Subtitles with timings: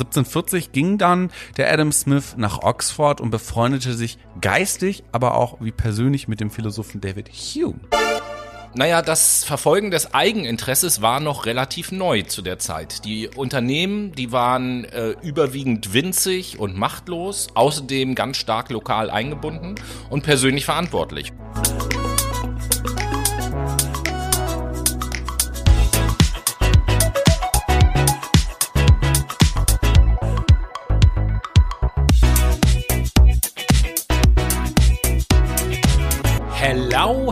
[0.00, 5.72] 1740 ging dann der Adam Smith nach Oxford und befreundete sich geistig, aber auch wie
[5.72, 7.80] persönlich mit dem Philosophen David Hume.
[8.72, 13.04] Naja, das Verfolgen des Eigeninteresses war noch relativ neu zu der Zeit.
[13.04, 19.74] Die Unternehmen, die waren äh, überwiegend winzig und machtlos, außerdem ganz stark lokal eingebunden
[20.08, 21.32] und persönlich verantwortlich.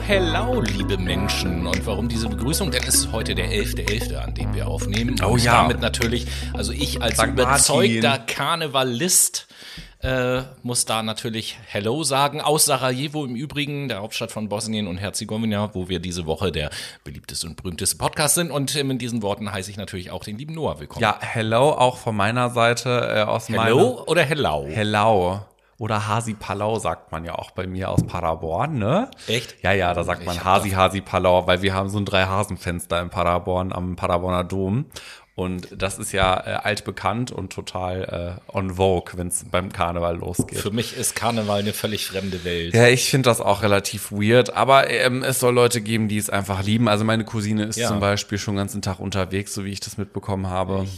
[0.08, 1.66] Hello, liebe Menschen.
[1.66, 2.70] Und warum diese Begrüßung?
[2.70, 5.16] Denn es ist heute der 11.11., .11., an dem wir aufnehmen.
[5.22, 5.60] Oh und ja.
[5.60, 8.26] damit natürlich, also ich als Sag überzeugter Martin.
[8.26, 9.48] Karnevalist
[10.00, 12.40] äh, muss da natürlich Hello sagen.
[12.40, 16.70] Aus Sarajevo im Übrigen, der Hauptstadt von Bosnien und Herzegowina, wo wir diese Woche der
[17.04, 18.50] beliebteste und berühmteste Podcast sind.
[18.50, 21.02] Und ähm, in diesen Worten heiße ich natürlich auch den lieben Noah willkommen.
[21.02, 24.62] Ja, hello auch von meiner Seite äh, aus Hello oder Hello?
[24.62, 25.40] meiner Hello.
[25.78, 29.10] Oder Hasi Palau sagt man ja auch bei mir aus Paderborn, ne?
[29.28, 29.54] Echt?
[29.62, 33.00] Ja, ja, da sagt man Ich Hasi, Hasi Palau, weil wir haben so ein Drei-Hasen-Fenster
[33.00, 34.86] in Paderborn am Paderborner Dom.
[35.36, 40.16] Und das ist ja äh, altbekannt und total äh, on vogue, wenn es beim Karneval
[40.16, 40.58] losgeht.
[40.58, 42.74] Für mich ist Karneval eine völlig fremde Welt.
[42.74, 46.28] Ja, ich finde das auch relativ weird, aber ähm, es soll Leute geben, die es
[46.28, 46.88] einfach lieben.
[46.88, 47.86] Also meine Cousine ist Ja.
[47.86, 50.88] zum Beispiel schon den ganzen Tag unterwegs, so wie ich das mitbekommen habe.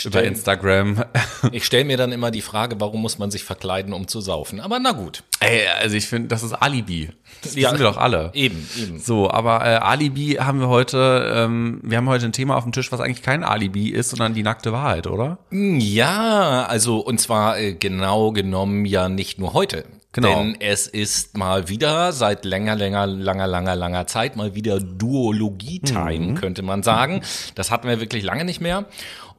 [0.00, 1.04] Stell- Über Instagram.
[1.52, 4.60] Ich stelle mir dann immer die Frage, warum muss man sich verkleiden, um zu saufen?
[4.60, 5.22] Aber na gut.
[5.40, 7.10] Ey, also ich finde, das ist Alibi.
[7.42, 7.68] Das Ja.
[7.68, 8.30] wissen wir doch alle.
[8.32, 8.98] Eben, eben.
[8.98, 12.72] So, aber äh, Alibi haben wir heute, ähm, wir haben heute ein Thema auf dem
[12.72, 15.38] Tisch, was eigentlich kein Alibi ist, sondern die nackte Wahrheit, oder?
[15.50, 19.84] Ja, also und zwar äh, genau genommen ja nicht nur heute.
[20.12, 20.28] Genau.
[20.28, 26.26] Denn es ist mal wieder seit länger, länger, langer, langer, langer Zeit mal wieder Duologie-Time,
[26.28, 26.34] Mhm.
[26.36, 27.20] könnte man sagen.
[27.56, 28.84] Das hatten wir wirklich lange nicht mehr.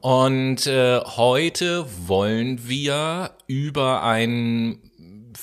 [0.00, 4.78] Und äh, heute wollen wir über ein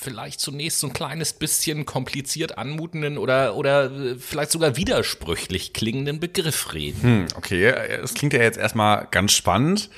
[0.04, 6.20] vielleicht zunächst so ein kleines bisschen kompliziert anmutenden oder, oder äh, vielleicht sogar widersprüchlich klingenden
[6.20, 7.02] Begriff reden.
[7.02, 9.90] Hm, okay, es klingt ja jetzt erstmal ganz spannend.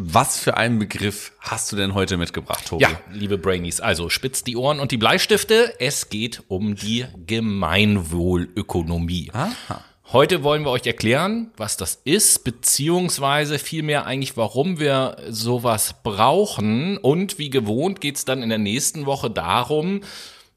[0.00, 2.84] Was für einen Begriff hast du denn heute mitgebracht, Tobi?
[2.84, 5.74] Ja, liebe Brainies, also spitzt die Ohren und die Bleistifte.
[5.80, 9.32] Es geht um die Gemeinwohlökonomie.
[9.32, 9.82] Aha.
[10.10, 16.96] Heute wollen wir euch erklären, was das ist, beziehungsweise vielmehr eigentlich, warum wir sowas brauchen.
[16.96, 20.00] Und wie gewohnt geht's dann in der nächsten Woche darum,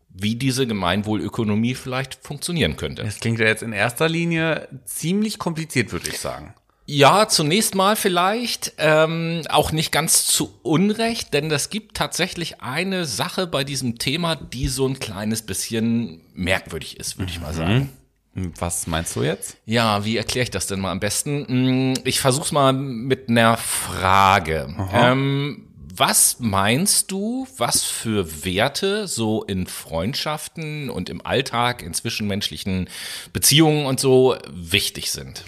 [0.08, 3.04] wie diese Gemeinwohlökonomie vielleicht funktionieren könnte.
[3.04, 6.54] Das klingt ja jetzt in erster Linie ziemlich kompliziert, würde ich sagen.
[6.86, 13.04] Ja, zunächst mal vielleicht, ähm, auch nicht ganz zu Unrecht, denn es gibt tatsächlich eine
[13.06, 17.90] Sache bei diesem Thema, die so ein kleines bisschen merkwürdig ist, würde ich mal sagen.
[18.34, 19.58] Was meinst du jetzt?
[19.66, 21.46] Ja, wie erkläre ich das denn mal am besten?
[21.48, 24.74] Hm, Ich versuch's mal mit einer Frage.
[24.94, 32.88] Ähm, was meinst du, was für Werte so in Freundschaften und im Alltag, in zwischenmenschlichen
[33.34, 35.44] Beziehungen und so wichtig sind?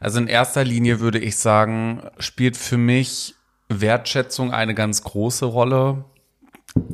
[0.00, 3.34] Also in erster Linie würde ich sagen, spielt für mich
[3.68, 6.04] Wertschätzung eine ganz große Rolle.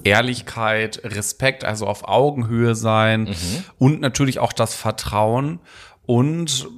[0.05, 3.34] Ehrlichkeit, Respekt, also auf Augenhöhe sein
[3.78, 5.61] und natürlich auch das Vertrauen
[6.06, 6.69] und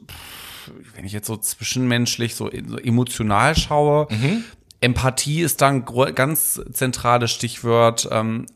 [0.95, 4.09] wenn ich jetzt so zwischenmenschlich, so, so emotional schaue,
[4.81, 5.85] Empathie ist dann
[6.15, 8.09] ganz zentrales Stichwort.
[8.11, 8.47] Ähm,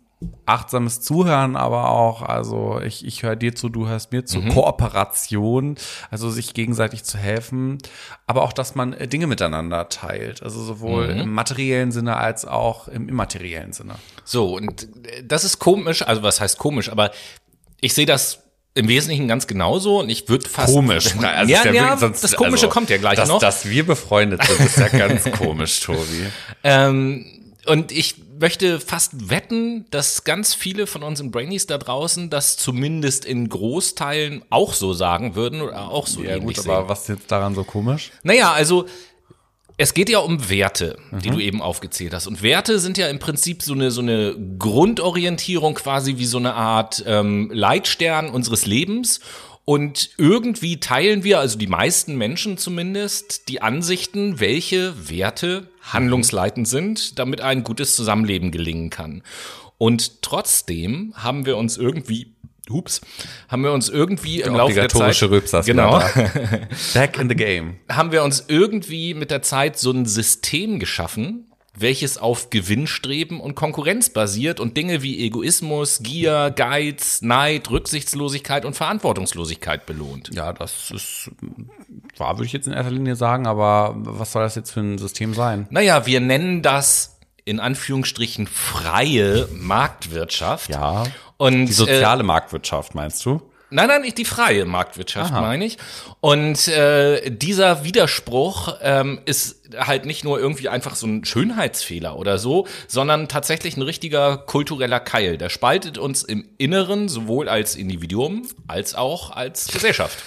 [0.46, 5.76] achtsames Zuhören, aber auch, also ich, ich höre dir zu, du hörst mir zu, Kooperation,
[6.10, 7.78] also sich gegenseitig zu helfen,
[8.26, 12.88] aber auch, dass man äh, Dinge miteinander teilt, also sowohl im materiellen Sinne als auch
[12.88, 13.94] im immateriellen Sinne.
[14.24, 17.10] So, und äh, das ist komisch, also was heißt komisch, aber
[17.80, 18.40] ich sehe das
[18.74, 20.74] im Wesentlichen ganz genauso und ich würde fast.
[20.76, 23.38] Also ja, ja, wirklich- sonst- das Komische also, kommt ja gleich dass, noch.
[23.38, 26.26] Dass wir befreundet sind, ist ja ganz komisch, Tobi.
[26.64, 27.24] Ähm,
[27.66, 33.24] und ich möchte fast wetten, dass ganz viele von unseren Brainies da draußen das zumindest
[33.24, 36.72] in Großteilen auch so sagen würden oder auch so Ja ähnlich gut, sehen.
[36.72, 38.10] aber was ist jetzt daran so komisch?
[38.22, 38.86] Naja, also
[39.76, 41.34] es geht ja um Werte, die Mhm.
[41.34, 42.26] du eben aufgezählt hast.
[42.28, 46.54] Und Werte sind ja im Prinzip so eine, so eine Grundorientierung, quasi wie so eine
[46.54, 49.20] Art ähm, Leitstern unseres Lebens.
[49.64, 57.18] Und irgendwie teilen wir, also die meisten Menschen zumindest, die Ansichten, welche Werte handlungsleitend sind,
[57.18, 59.22] damit ein gutes Zusammenleben gelingen kann.
[59.78, 62.34] Und trotzdem haben wir uns irgendwie,
[62.68, 63.00] hups,
[63.48, 65.98] haben wir uns irgendwie im Laufe der Zeit, ist genau,
[66.94, 67.76] Back in the game.
[67.88, 71.46] haben wir uns irgendwie mit der Zeit so ein System geschaffen,
[71.76, 78.74] welches auf Gewinnstreben und Konkurrenz basiert und Dinge wie Egoismus, Gier, Geiz, Neid, Rücksichtslosigkeit und
[78.74, 80.30] Verantwortungslosigkeit belohnt.
[80.32, 81.30] Ja, das ist
[82.16, 84.98] wahr, würde ich jetzt in erster Linie sagen, aber was soll das jetzt für ein
[84.98, 85.66] System sein?
[85.70, 90.70] Naja, wir nennen das in Anführungsstrichen freie Marktwirtschaft.
[90.70, 91.04] Ja.
[91.36, 93.42] Und Die soziale Marktwirtschaft, meinst du?
[93.74, 95.78] Nein, nein, nicht die freie Marktwirtschaft, meine ich.
[96.20, 102.38] Und äh, dieser Widerspruch ähm, ist halt nicht nur irgendwie einfach so ein Schönheitsfehler oder
[102.38, 105.38] so, sondern tatsächlich ein richtiger kultureller Keil.
[105.38, 110.22] Der spaltet uns im Inneren sowohl als Individuum als auch als Gesellschaft.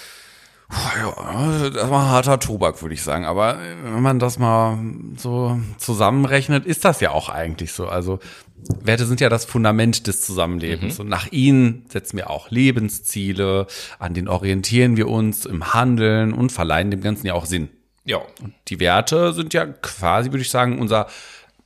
[0.70, 3.24] Ja, das war harter Tobak, würde ich sagen.
[3.24, 4.78] Aber wenn man das mal
[5.16, 7.88] so zusammenrechnet, ist das ja auch eigentlich so.
[7.88, 8.18] Also
[8.82, 10.98] Werte sind ja das Fundament des Zusammenlebens.
[11.00, 13.66] Und nach ihnen setzen wir auch Lebensziele,
[13.98, 17.68] an denen orientieren wir uns im Handeln und verleihen dem Ganzen ja auch Sinn.
[18.04, 18.22] Ja.
[18.68, 21.06] Die Werte sind ja quasi, würde ich sagen, unser,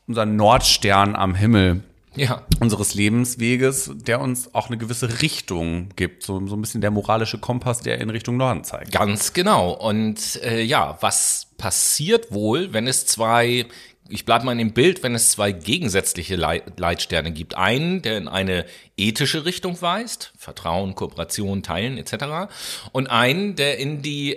[0.08, 1.82] unser Nordstern am Himmel
[2.16, 2.42] Ja.
[2.60, 6.24] unseres Lebensweges, der uns auch eine gewisse Richtung gibt.
[6.24, 8.92] So, so ein bisschen der moralische Kompass, der in Richtung Norden zeigt.
[8.92, 9.72] Ganz genau.
[9.72, 13.66] Und äh, ja, was passiert wohl, wenn es zwei,
[14.12, 17.56] ich bleibe mal in dem Bild, wenn es zwei gegensätzliche Lei- Leitsterne gibt.
[17.56, 18.66] Einen, der in eine
[18.96, 22.52] ethische Richtung weist, Vertrauen, Kooperation, Teilen etc.
[22.92, 24.36] Und einen, der in die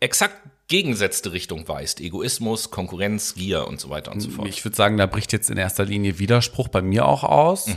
[0.00, 0.36] exakt
[0.68, 2.00] gegensätzte Richtung weist.
[2.00, 4.48] Egoismus, Konkurrenz, Gier und so weiter und so fort.
[4.48, 7.68] Ich würde sagen, da bricht jetzt in erster Linie Widerspruch bei mir auch aus.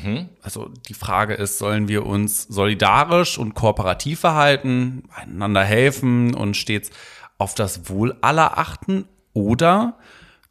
[0.42, 6.90] Also die Frage ist, sollen wir uns solidarisch und kooperativ verhalten, einander helfen und stets
[7.38, 9.98] auf das Wohl aller achten oder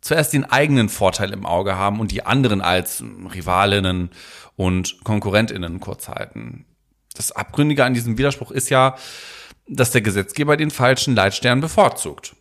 [0.01, 3.03] zuerst den eigenen Vorteil im Auge haben und die anderen als
[3.35, 4.11] Rivalinnen
[4.57, 6.65] und Konkurrentinnen kurz halten.
[7.15, 8.97] Das Abgründige an diesem Widerspruch ist ja,
[9.67, 12.35] dass der Gesetzgeber den falschen Leitstern bevorzugt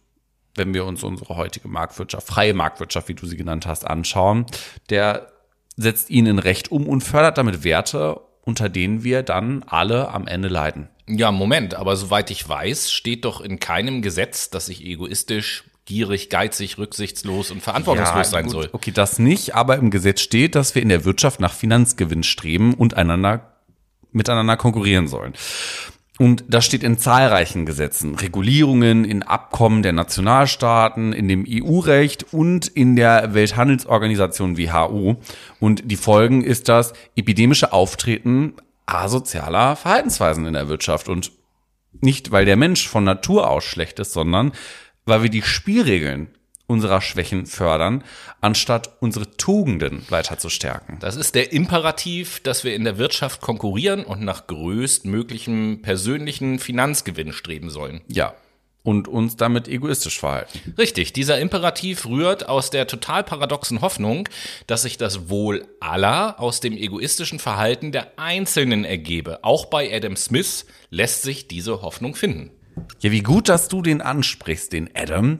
[0.58, 4.46] wenn wir uns unsere heutige Marktwirtschaft, freie Marktwirtschaft, wie du sie genannt hast, anschauen,
[4.90, 5.32] der
[5.78, 10.28] setzt ihn in Recht um und fördert damit Werte, unter denen wir dann alle am
[10.28, 10.90] Ende leiden.
[11.08, 16.30] Ja, Moment, aber soweit ich weiß, steht doch in keinem Gesetz, dass ich egoistisch, gierig,
[16.30, 18.70] geizig, rücksichtslos und verantwortungslos sein gut, soll.
[18.74, 22.76] Okay, das nicht, aber im Gesetz steht, dass wir in der Wirtschaft nach Finanzgewinn streben
[22.76, 23.54] und einander
[24.12, 25.34] miteinander konkurrieren sollen.
[26.20, 32.68] Und das steht in zahlreichen Gesetzen, Regulierungen in Abkommen der Nationalstaaten, in dem EU-Recht und
[32.68, 35.18] in der Welthandelsorganisation WHO.
[35.60, 38.54] Und die Folgen ist das epidemische Auftreten
[38.88, 41.08] asozialer Verhaltensweisen in der Wirtschaft.
[41.08, 41.32] Und
[42.02, 44.54] nicht, weil der Mensch von Natur aus schlecht ist, sondern
[45.08, 46.28] weil wir die Spielregeln
[46.68, 48.04] unserer Schwächen fördern,
[48.42, 50.98] anstatt unsere Tugenden weiter zu stärken.
[51.00, 57.32] Das ist der Imperativ, dass wir in der Wirtschaft konkurrieren und nach größtmöglichem persönlichen Finanzgewinn
[57.34, 58.02] streben sollen.
[58.08, 58.36] Ja.
[58.84, 60.74] Und uns damit egoistisch verhalten.
[60.78, 64.30] Richtig, dieser Imperativ rührt aus der total paradoxen Hoffnung,
[64.66, 69.44] dass sich das Wohl aller aus dem egoistischen Verhalten der Einzelnen ergebe.
[69.44, 72.52] Auch bei Adam Smith lässt sich diese Hoffnung finden.
[73.00, 75.40] Ja, wie gut, dass du den ansprichst, den Adam.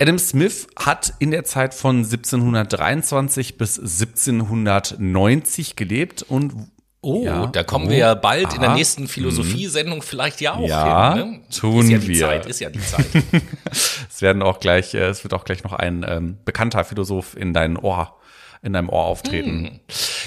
[0.00, 6.52] Adam Smith hat in der Zeit von 1723 bis 1790 gelebt und
[7.00, 7.46] Oh, Ja.
[7.46, 7.90] da kommen Oh.
[7.90, 8.76] wir ja bald in der Aha.
[8.76, 11.30] nächsten Philosophie-Sendung vielleicht ja auch Ja, hin.
[11.30, 11.40] Ne?
[11.56, 12.20] tun ist ja die wir.
[12.26, 13.06] Zeit, ist ja die Zeit.
[14.10, 17.54] es werden auch gleich, äh, es wird auch gleich noch ein ähm, bekannter Philosoph in
[17.54, 18.16] dein Ohr,
[18.62, 19.78] in deinem Ohr auftreten.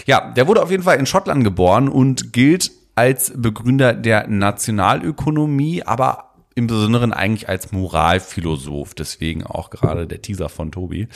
[0.06, 5.84] Ja, der wurde auf jeden Fall in Schottland geboren und gilt als Begründer der Nationalökonomie,
[5.84, 8.94] aber im Besonderen eigentlich als Moralphilosoph.
[8.94, 11.08] Deswegen auch gerade der Teaser von Tobi.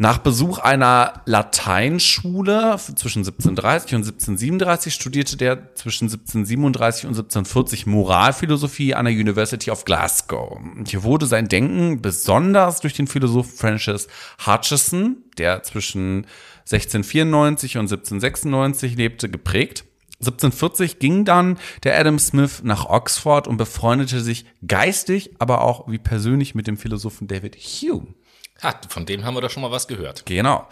[0.00, 8.94] Nach Besuch einer Lateinschule zwischen 1730 und 1737 studierte der zwischen 1737 und 1740 Moralphilosophie
[8.94, 10.60] an der University of Glasgow.
[10.86, 14.06] Hier wurde sein Denken besonders durch den Philosoph Francis
[14.46, 16.28] Hutcheson, der zwischen
[16.70, 19.84] 1694 und 1796 lebte, geprägt.
[20.20, 25.98] 1740 ging dann der Adam Smith nach Oxford und befreundete sich geistig, aber auch wie
[25.98, 28.14] persönlich mit dem Philosophen David Hume.
[28.60, 30.26] Ah, von dem haben wir doch schon mal was gehört.
[30.26, 30.66] Genau.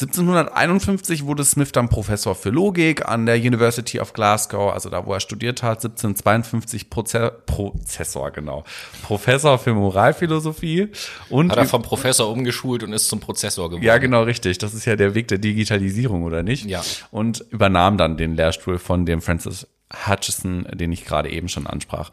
[0.00, 5.12] 1751 wurde Smith dann Professor für Logik an der University of Glasgow, also da, wo
[5.12, 5.78] er studiert hat.
[5.84, 8.62] 1752 Proze Prozessor, genau.
[9.02, 10.88] Professor für Moralphilosophie.
[11.30, 13.84] Und Hat er vom Professor umgeschult und ist zum Prozessor geworden.
[13.84, 14.58] ja, genau, richtig.
[14.58, 16.66] Das ist ja der Weg der Digitalisierung, oder nicht?
[16.66, 16.82] Ja.
[17.10, 19.66] Und übernahm dann den Lehrstuhl von dem Francis
[20.06, 22.10] Hutchison, den ich gerade eben schon ansprach.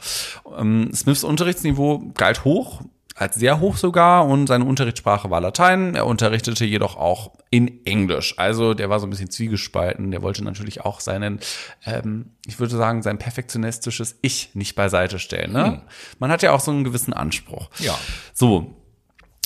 [0.57, 2.81] Ähm, Smiths Unterrichtsniveau galt hoch,
[3.19, 5.93] als sehr hoch sogar, und seine Unterrichtssprache war Latein.
[5.93, 8.35] Er unterrichtete jedoch auch in Englisch.
[8.37, 10.11] Also der war so ein bisschen zwiegespalten.
[10.11, 11.39] Der wollte natürlich auch seinen,
[11.85, 15.51] ähm, ich würde sagen, sein perfektionistisches Ich nicht beiseite stellen.
[15.51, 15.81] Ne?
[16.19, 17.69] Man hat ja auch so einen gewissen Anspruch.
[17.79, 17.97] Ja.
[18.33, 18.75] So,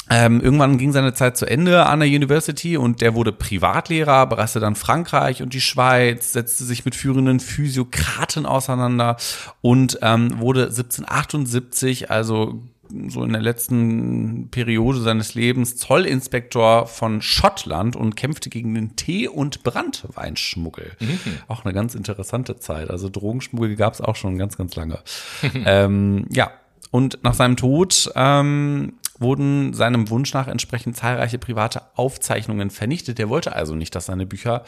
[0.09, 4.59] Ähm, irgendwann ging seine Zeit zu Ende an der University und der wurde Privatlehrer, bereiste
[4.59, 9.15] dann Frankreich und die Schweiz, setzte sich mit führenden Physiokraten auseinander
[9.61, 12.61] und ähm, wurde 1778, also
[13.07, 19.27] so in der letzten Periode seines Lebens Zollinspektor von Schottland und kämpfte gegen den Tee-
[19.27, 20.91] und Brandweinschmuggel.
[20.99, 21.19] Mhm.
[21.47, 22.89] Auch eine ganz interessante Zeit.
[22.89, 24.99] Also Drogenschmuggel gab es auch schon ganz, ganz lange.
[25.65, 26.51] ähm, ja,
[26.91, 33.19] und nach seinem Tod ähm, wurden seinem Wunsch nach entsprechend zahlreiche private Aufzeichnungen vernichtet.
[33.19, 34.63] Er wollte also nicht, dass seine Bücher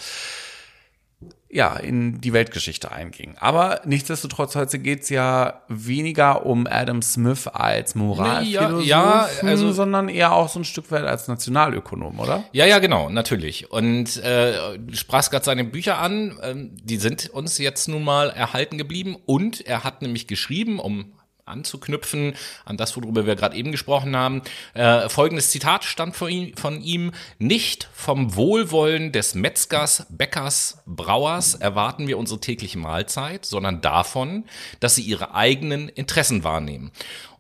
[1.56, 3.38] ja, in die Weltgeschichte eingingen.
[3.40, 10.10] Aber nichtsdestotrotz, heute geht's ja weniger um Adam Smith als Moralphilosoph, ja, ja, also, sondern
[10.10, 12.44] eher auch so ein Stück weit als Nationalökonom, oder?
[12.52, 13.72] Ja, ja, genau, natürlich.
[13.72, 18.32] Und äh, du sprachst gerade seine Bücher an, ähm, die sind uns jetzt nun mal
[18.32, 19.16] erhalten geblieben.
[19.26, 21.14] Und er hat nämlich geschrieben, um
[21.46, 22.34] anzuknüpfen
[22.66, 24.42] an das, worüber wir gerade eben gesprochen haben.
[24.74, 27.12] Äh, folgendes Zitat stammt von ihm, von ihm.
[27.38, 34.46] Nicht vom Wohlwollen des Metzgers, Bäckers, Brauers erwarten wir unsere tägliche Mahlzeit, sondern davon,
[34.80, 36.92] dass sie ihre eigenen Interessen wahrnehmen.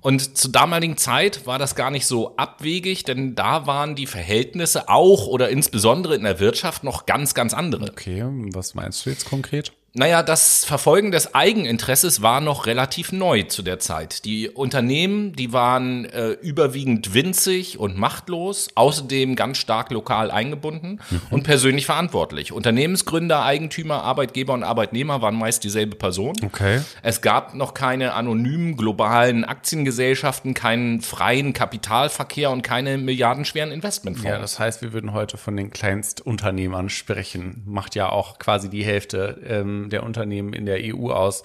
[0.01, 4.87] Und zur damaligen Zeit war das gar nicht so abwegig, denn da waren die Verhältnisse
[4.87, 7.89] auch oder insbesondere in der Wirtschaft noch ganz, ganz andere.
[7.89, 9.71] Okay, was meinst du jetzt konkret?
[9.97, 14.25] Naja, das Verfolgen des Eigeninteresses war noch relativ neu zu der Zeit.
[14.25, 21.21] Die Unternehmen, die waren äh, überwiegend winzig und machtlos, außerdem ganz stark lokal eingebunden mhm.
[21.29, 22.51] und persönlich verantwortlich.
[22.51, 26.35] Unternehmensgründer, Eigentümer, Arbeitgeber und Arbeitnehmer waren meist dieselbe Person.
[26.43, 26.81] Okay.
[27.01, 34.29] Es gab noch keine anonymen globalen Aktiengesellschaften, keinen freien Kapitalverkehr und keine milliardenschweren Investmentfonds.
[34.29, 37.63] Ja, das heißt, wir würden heute von den Kleinstunternehmern sprechen.
[37.65, 39.39] Macht ja auch quasi die Hälfte.
[39.47, 41.43] Ähm der Unternehmen in der EU aus.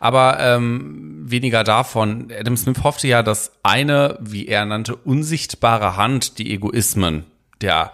[0.00, 2.32] Aber ähm, weniger davon.
[2.38, 7.24] Adam Smith hoffte ja, dass eine, wie er nannte, unsichtbare Hand die Egoismen
[7.60, 7.92] der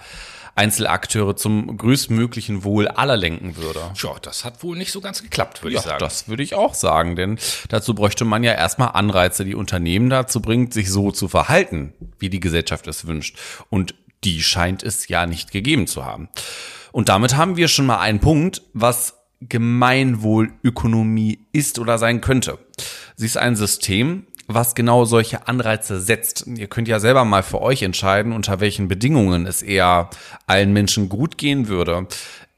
[0.55, 3.81] Einzelakteure zum größtmöglichen Wohl aller lenken würde.
[3.95, 5.99] Ja, das hat wohl nicht so ganz geklappt, würde ja, ich sagen.
[5.99, 7.39] Das würde ich auch sagen, denn
[7.71, 12.29] dazu bräuchte man ja erstmal Anreize, die Unternehmen dazu bringt, sich so zu verhalten, wie
[12.29, 13.39] die Gesellschaft es wünscht.
[13.71, 13.95] Und
[14.25, 16.29] die scheint es ja nicht gegeben zu haben.
[16.93, 22.59] Und damit haben wir schon mal einen Punkt, was Gemeinwohlökonomie ist oder sein könnte.
[23.17, 26.47] Sie ist ein System, was genau solche Anreize setzt.
[26.47, 30.11] Ihr könnt ja selber mal für euch entscheiden, unter welchen Bedingungen es eher
[30.47, 32.07] allen Menschen gut gehen würde.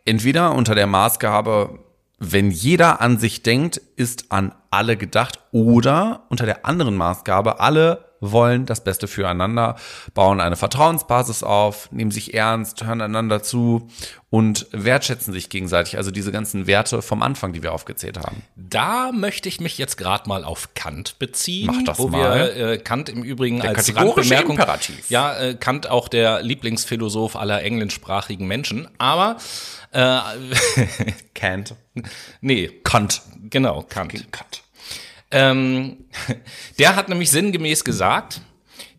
[0.05, 1.79] Entweder unter der Maßgabe,
[2.19, 8.05] wenn jeder an sich denkt, ist an alle gedacht, oder unter der anderen Maßgabe, alle
[8.33, 9.76] wollen das Beste füreinander,
[10.14, 13.88] bauen eine Vertrauensbasis auf, nehmen sich ernst, hören einander zu
[14.31, 15.97] und wertschätzen sich gegenseitig.
[15.97, 18.43] Also diese ganzen Werte vom Anfang, die wir aufgezählt haben.
[18.57, 21.71] Da möchte ich mich jetzt gerade mal auf Kant beziehen.
[21.73, 22.52] Mach das wo mal.
[22.57, 24.57] Wir, äh, Kant im Übrigen der als Randbemerkung.
[24.57, 25.09] Imperativ.
[25.09, 28.88] Ja, äh, Kant auch der Lieblingsphilosoph aller englischsprachigen Menschen.
[28.99, 29.37] Aber
[29.93, 30.19] äh,
[31.35, 31.76] Kant.
[32.40, 32.81] Nee.
[32.83, 33.23] Kant.
[33.50, 34.33] Genau, Kant.
[34.33, 34.64] Kant.
[35.35, 35.97] Ähm,
[36.79, 38.41] der hat nämlich sinngemäß gesagt,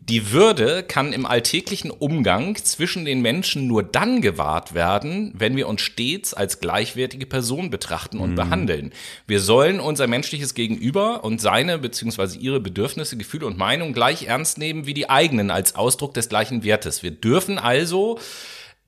[0.00, 5.66] die Würde kann im alltäglichen Umgang zwischen den Menschen nur dann gewahrt werden, wenn wir
[5.66, 8.36] uns stets als gleichwertige Person betrachten und mhm.
[8.36, 8.92] behandeln.
[9.26, 12.38] Wir sollen unser menschliches Gegenüber und seine bzw.
[12.38, 16.62] ihre Bedürfnisse, Gefühle und Meinungen gleich ernst nehmen wie die eigenen als Ausdruck des gleichen
[16.62, 17.02] Wertes.
[17.02, 18.20] Wir dürfen also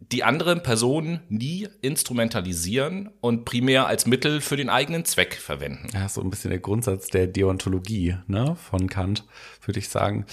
[0.01, 5.89] die anderen Personen nie instrumentalisieren und primär als Mittel für den eigenen Zweck verwenden.
[5.93, 9.25] Ja, so ein bisschen der Grundsatz der Deontologie ne, von Kant,
[9.65, 10.25] würde ich sagen.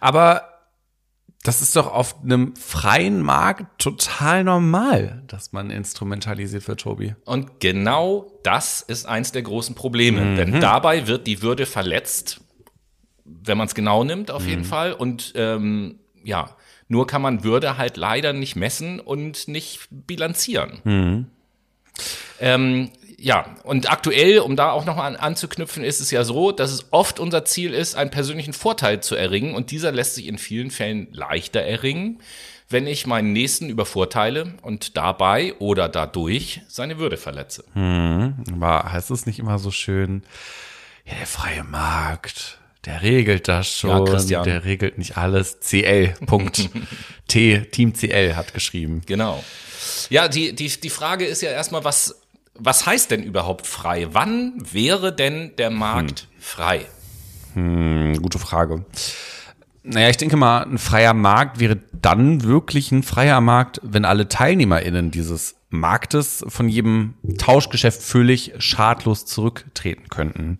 [0.00, 0.56] Aber
[1.42, 7.14] das ist doch auf einem freien Markt total normal, dass man instrumentalisiert wird, Tobi.
[7.24, 10.22] Und genau das ist eins der großen Probleme.
[10.22, 10.36] Mhm.
[10.36, 12.40] Denn dabei wird die Würde verletzt,
[13.24, 14.48] wenn man es genau nimmt, auf mhm.
[14.48, 14.92] jeden Fall.
[14.92, 16.56] Und ähm, ja,
[16.88, 20.80] nur kann man Würde halt leider nicht messen und nicht bilanzieren.
[20.84, 21.26] Mhm.
[22.40, 26.70] Ähm, ja, und aktuell, um da auch nochmal an, anzuknüpfen, ist es ja so, dass
[26.70, 30.36] es oft unser Ziel ist, einen persönlichen Vorteil zu erringen und dieser lässt sich in
[30.36, 32.20] vielen Fällen leichter erringen,
[32.68, 37.64] wenn ich meinen Nächsten übervorteile und dabei oder dadurch seine Würde verletze.
[37.72, 40.22] Hm, aber heißt es nicht immer so schön,
[41.06, 43.90] ja, der freie Markt, der regelt das schon.
[43.90, 44.44] Ja, Christian.
[44.44, 45.60] Der regelt nicht alles.
[45.60, 46.14] CL.
[46.26, 46.70] Punkt.
[47.28, 49.02] T, Team CL hat geschrieben.
[49.06, 49.42] Genau.
[50.08, 52.20] Ja, die, die, die Frage ist ja erstmal, was,
[52.54, 54.08] was heißt denn überhaupt frei?
[54.12, 56.26] Wann wäre denn der Markt hm.
[56.38, 56.86] frei?
[57.54, 58.84] Hm, gute Frage.
[59.82, 64.28] Naja, ich denke mal, ein freier Markt wäre dann wirklich ein freier Markt, wenn alle
[64.28, 70.58] TeilnehmerInnen dieses Marktes von jedem Tauschgeschäft völlig schadlos zurücktreten könnten.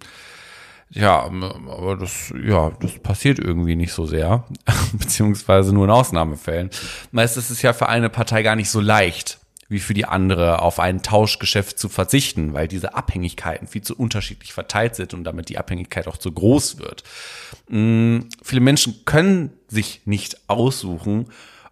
[0.91, 4.45] Ja, aber das, ja, das passiert irgendwie nicht so sehr,
[4.93, 6.71] beziehungsweise nur in Ausnahmefällen.
[7.11, 10.63] Meist ist es ja für eine Partei gar nicht so leicht, wie für die andere
[10.63, 15.49] auf ein Tauschgeschäft zu verzichten, weil diese Abhängigkeiten viel zu unterschiedlich verteilt sind und damit
[15.49, 17.03] die Abhängigkeit auch zu groß wird.
[17.69, 21.27] Mhm, viele Menschen können sich nicht aussuchen,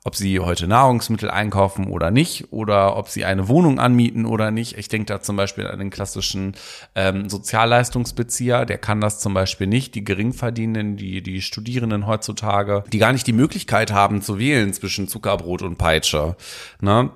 [0.06, 4.76] ob sie heute Nahrungsmittel einkaufen oder nicht oder ob sie eine Wohnung anmieten oder nicht.
[4.76, 6.54] Ich denke da zum Beispiel an den klassischen
[6.94, 9.94] ähm, Sozialleistungsbezieher, der kann das zum Beispiel nicht.
[9.94, 15.08] Die Geringverdienenden, die, die Studierenden heutzutage, die gar nicht die Möglichkeit haben zu wählen zwischen
[15.08, 16.36] Zuckerbrot und Peitsche.
[16.82, 17.10] Ne?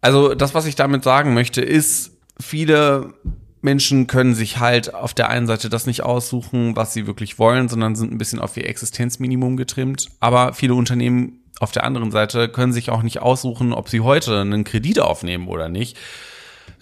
[0.00, 3.14] Also das, was ich damit sagen möchte, ist, viele
[3.62, 7.68] Menschen können sich halt auf der einen Seite das nicht aussuchen, was sie wirklich wollen,
[7.68, 10.08] sondern sind ein bisschen auf ihr Existenzminimum getrimmt.
[10.18, 14.40] Aber viele Unternehmen auf der anderen Seite können sich auch nicht aussuchen, ob sie heute
[14.40, 15.96] einen Kredit aufnehmen oder nicht.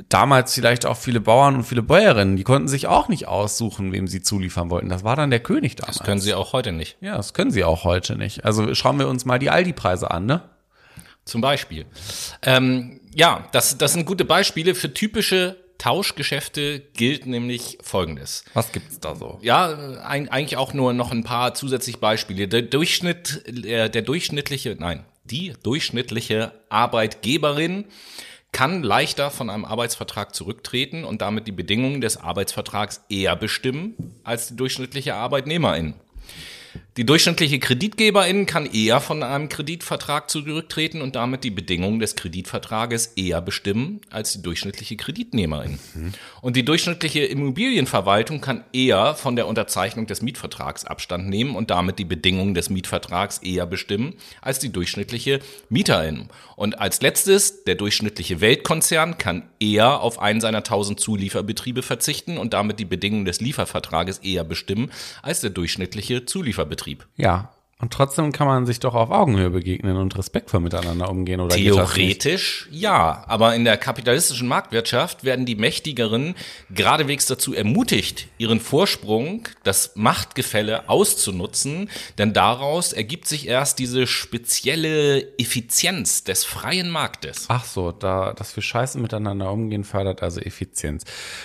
[0.09, 4.09] Damals vielleicht auch viele Bauern und viele Bäuerinnen, die konnten sich auch nicht aussuchen, wem
[4.09, 4.89] sie zuliefern wollten.
[4.89, 5.99] Das war dann der König damals.
[5.99, 6.97] Das können sie auch heute nicht.
[7.01, 8.45] Ja, das können sie auch heute nicht.
[8.45, 10.43] Also schauen wir uns mal die Aldi-Preise an, ne?
[11.25, 11.87] Zum Beispiel.
[12.43, 18.45] Ähm, ja, das, das sind gute Beispiele für typische Tauschgeschäfte gilt nämlich Folgendes.
[18.55, 19.39] Was gibt's da so?
[19.43, 22.49] Ja, eigentlich auch nur noch ein paar zusätzliche Beispiele.
[22.49, 27.87] Der Durchschnitt, der durchschnittliche, nein, die durchschnittliche Arbeitgeberin
[28.53, 34.49] kann leichter von einem Arbeitsvertrag zurücktreten und damit die Bedingungen des Arbeitsvertrags eher bestimmen als
[34.49, 35.95] die durchschnittliche Arbeitnehmerin.
[36.97, 43.15] Die durchschnittliche Kreditgeberin kann eher von einem Kreditvertrag zurücktreten und damit die Bedingungen des Kreditvertrages
[43.17, 45.81] eher bestimmen als die durchschnittliche Kreditnehmerin.
[45.95, 46.13] Mhm.
[46.41, 51.99] Und die durchschnittliche Immobilienverwaltung kann eher von der Unterzeichnung des Mietvertrags Abstand nehmen und damit
[51.99, 56.29] die Bedingungen des Mietvertrags eher bestimmen als die durchschnittliche Mieterin.
[56.55, 59.43] Und als letztes, der durchschnittliche Weltkonzern kann
[59.73, 64.91] eher auf einen seiner tausend Zulieferbetriebe verzichten und damit die Bedingungen des Liefervertrages eher bestimmen
[65.23, 66.75] als der durchschnittliche Zulieferbetrieb.
[66.75, 67.07] Betrieb.
[67.17, 67.51] Ja.
[67.85, 71.55] Und trotzdem kann man sich doch auf Augenhöhe begegnen und respektvoll miteinander umgehen, oder?
[71.55, 76.35] Theoretisch ja, aber in der kapitalistischen Marktwirtschaft werden die Mächtigeren
[76.71, 85.39] geradewegs dazu ermutigt, ihren Vorsprung, das Machtgefälle auszunutzen, denn daraus ergibt sich erst diese spezielle
[85.39, 87.45] Effizienz des freien Marktes.
[87.49, 91.05] Ach so, da, dass wir scheiße miteinander umgehen, fördert also Effizienz.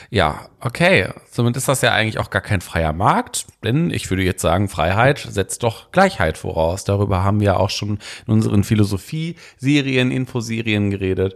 [0.10, 1.10] Ja, okay.
[1.30, 4.69] Somit ist das ja eigentlich auch gar kein freier Markt, denn ich würde jetzt sagen,
[4.69, 6.83] Freiheit setzt doch Gleichheit Freiheit voraus.
[6.83, 11.35] Darüber haben wir auch schon in unseren Philosophie-Serien, Infoserien geredet.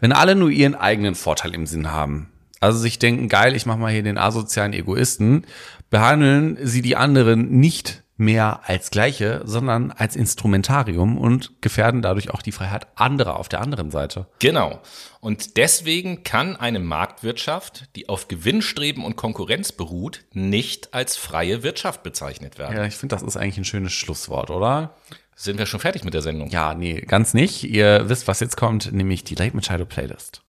[0.00, 2.28] Wenn alle nur ihren eigenen Vorteil im Sinn haben,
[2.60, 5.44] also sich denken, geil, ich mach mal hier den asozialen Egoisten,
[5.90, 12.42] behandeln sie die anderen nicht mehr als Gleiche, sondern als Instrumentarium und gefährden dadurch auch
[12.42, 14.26] die Freiheit anderer auf der anderen Seite.
[14.38, 14.80] Genau.
[15.20, 22.02] Und deswegen kann eine Marktwirtschaft, die auf Gewinnstreben und Konkurrenz beruht, nicht als freie Wirtschaft
[22.02, 22.76] bezeichnet werden.
[22.76, 24.94] Ja, ich finde, das ist eigentlich ein schönes Schlusswort, oder?
[25.34, 26.48] Sind wir schon fertig mit der Sendung?
[26.50, 27.64] Ja, nee, ganz nicht.
[27.64, 30.42] Ihr wisst, was jetzt kommt, nämlich die Late Machado Playlist.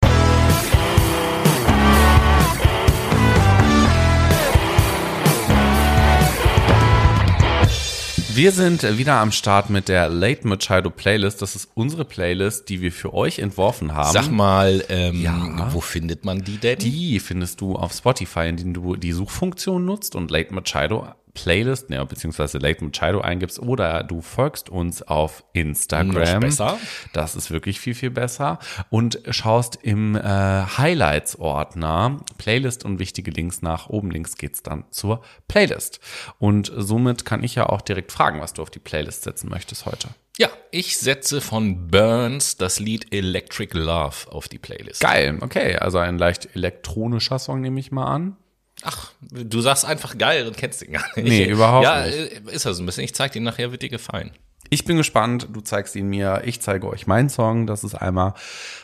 [8.34, 11.40] Wir sind wieder am Start mit der Late Machado Playlist.
[11.40, 14.12] Das ist unsere Playlist, die wir für euch entworfen haben.
[14.12, 15.72] Sag mal, ähm, ja.
[15.72, 16.80] wo findet man die denn?
[16.80, 22.04] Die findest du auf Spotify, indem du die Suchfunktion nutzt und Late Machado Playlist, ne,
[22.06, 26.14] beziehungsweise Late Machado eingibst oder du folgst uns auf Instagram.
[26.14, 26.78] Noch besser.
[27.12, 28.60] Das ist wirklich viel, viel besser.
[28.88, 33.88] Und schaust im äh, Highlights-Ordner Playlist und wichtige Links nach.
[33.88, 36.00] Oben links geht's dann zur Playlist.
[36.38, 39.86] Und somit kann ich ja auch direkt fragen, was du auf die Playlist setzen möchtest
[39.86, 40.08] heute.
[40.36, 45.00] Ja, ich setze von Burns das Lied Electric Love auf die Playlist.
[45.00, 45.76] Geil, okay.
[45.76, 48.36] Also ein leicht elektronischer Song nehme ich mal an.
[48.82, 51.28] Ach, du sagst einfach geil und kennst ihn gar nicht.
[51.28, 52.32] Nee, überhaupt ja, nicht.
[52.44, 53.04] Ja, ist er so ein bisschen.
[53.04, 54.32] Ich zeig dir nachher, wird dir gefallen.
[54.70, 57.66] Ich bin gespannt, du zeigst ihn mir, ich zeige euch meinen Song.
[57.66, 58.34] Das ist einmal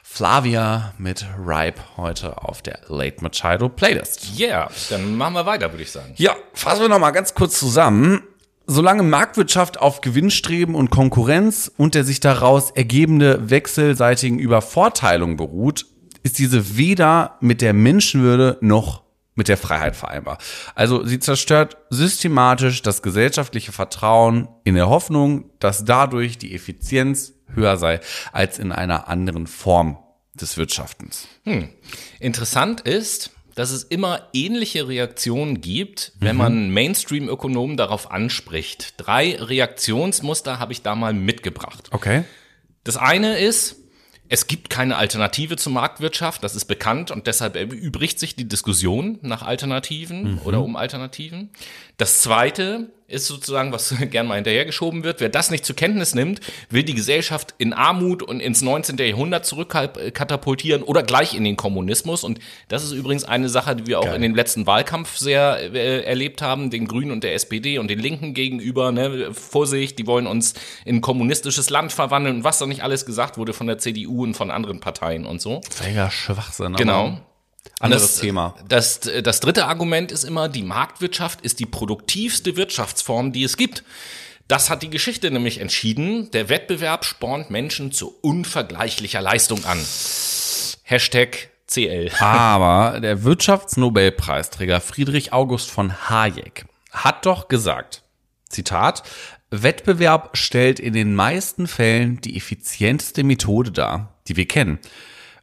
[0.02, 4.38] Flavia mit Ripe heute auf der Late Machado Playlist.
[4.38, 6.14] Yeah, dann machen wir weiter, würde ich sagen.
[6.16, 8.22] Ja, fassen wir nochmal ganz kurz zusammen.
[8.66, 15.86] Solange Marktwirtschaft auf Gewinnstreben und Konkurrenz und der sich daraus ergebende wechselseitigen Übervorteilung beruht,
[16.22, 19.02] ist diese weder mit der Menschenwürde noch
[19.34, 20.38] mit der Freiheit vereinbar.
[20.74, 27.76] Also sie zerstört systematisch das gesellschaftliche Vertrauen in der Hoffnung, dass dadurch die Effizienz höher
[27.76, 28.00] sei
[28.32, 29.98] als in einer anderen Form
[30.34, 31.26] des Wirtschaftens.
[31.44, 31.68] Hm.
[32.18, 36.42] Interessant ist, dass es immer ähnliche Reaktionen gibt, wenn mhm.
[36.42, 38.94] man Mainstream-Ökonomen darauf anspricht.
[38.96, 41.88] Drei Reaktionsmuster habe ich da mal mitgebracht.
[41.90, 42.24] Okay.
[42.84, 43.76] Das eine ist,
[44.32, 49.18] Es gibt keine Alternative zur Marktwirtschaft, das ist bekannt und deshalb erübrigt sich die Diskussion
[49.22, 50.38] nach Alternativen mhm.
[50.44, 51.50] oder um Alternativen.
[51.96, 55.20] Das zweite ist sozusagen, was gern mal hinterhergeschoben wird.
[55.20, 58.96] Wer das nicht zur Kenntnis nimmt, will die Gesellschaft in Armut und ins 19.
[58.98, 62.24] Jahrhundert zurückkatapultieren oder gleich in den Kommunismus.
[62.24, 64.16] Und das ist übrigens eine Sache, die wir auch Geil.
[64.16, 67.98] in dem letzten Wahlkampf sehr äh, erlebt haben, den Grünen und der SPD und den
[67.98, 68.92] Linken gegenüber.
[68.92, 69.32] Ne?
[69.32, 73.38] Vorsicht, die wollen uns in ein kommunistisches Land verwandeln und was da nicht alles gesagt
[73.38, 75.60] wurde von der CDU und von anderen Parteien und so.
[75.70, 76.74] Völliger Schwachsinn.
[76.74, 77.20] Genau.
[77.78, 78.54] Anderes das, Thema.
[78.68, 83.84] Das, das dritte Argument ist immer, die Marktwirtschaft ist die produktivste Wirtschaftsform, die es gibt.
[84.48, 86.30] Das hat die Geschichte nämlich entschieden.
[86.32, 89.78] Der Wettbewerb spornt Menschen zu unvergleichlicher Leistung an.
[90.82, 92.10] Hashtag CL.
[92.18, 98.02] Aber der Wirtschaftsnobelpreisträger Friedrich August von Hayek hat doch gesagt,
[98.48, 99.04] Zitat,
[99.50, 104.80] Wettbewerb stellt in den meisten Fällen die effizienteste Methode dar, die wir kennen.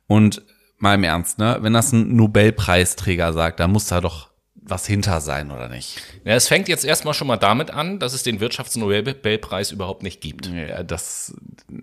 [0.07, 0.41] Und
[0.79, 1.57] mal im Ernst, ne?
[1.61, 4.26] Wenn das ein Nobelpreisträger sagt, dann muss da doch
[4.69, 6.01] was hinter sein, oder nicht?
[6.25, 10.21] Ja, es fängt jetzt erstmal schon mal damit an, dass es den Wirtschaftsnobelpreis überhaupt nicht
[10.21, 10.47] gibt.
[10.47, 11.33] Ja, das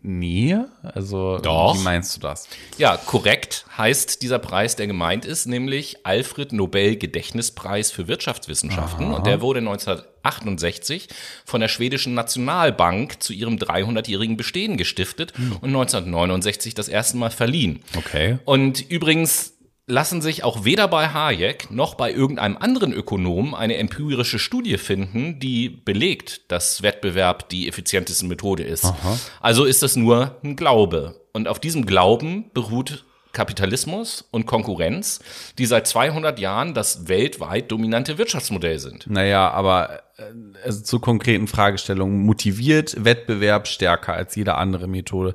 [0.03, 0.57] nie?
[0.83, 1.77] Also, Doch.
[1.77, 2.49] wie meinst du das?
[2.79, 9.07] Ja, korrekt heißt dieser Preis, der gemeint ist, nämlich Alfred Nobel Gedächtnispreis für Wirtschaftswissenschaften.
[9.07, 9.17] Aha.
[9.17, 11.09] Und der wurde 1968
[11.45, 15.53] von der schwedischen Nationalbank zu ihrem 300-jährigen Bestehen gestiftet hm.
[15.61, 17.83] und 1969 das erste Mal verliehen.
[17.97, 18.39] Okay.
[18.45, 19.54] Und übrigens
[19.87, 25.39] lassen sich auch weder bei Hayek noch bei irgendeinem anderen Ökonom eine empirische Studie finden,
[25.41, 28.87] die belegt, dass Wettbewerb die effizienteste Methode ist.
[28.87, 29.19] Aha.
[29.41, 31.21] Also ist das nur ein Glaube.
[31.33, 35.21] Und auf diesem Glauben beruht Kapitalismus und Konkurrenz,
[35.59, 39.07] die seit 200 Jahren das weltweit dominante Wirtschaftsmodell sind.
[39.11, 40.23] Naja, aber äh,
[40.65, 45.35] also zur konkreten Fragestellung, motiviert Wettbewerb stärker als jede andere Methode?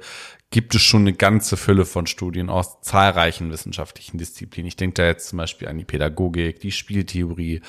[0.52, 4.68] Gibt es schon eine ganze Fülle von Studien aus zahlreichen wissenschaftlichen Disziplinen.
[4.68, 7.62] Ich denke da jetzt zum Beispiel an die Pädagogik, die Spieltheorie,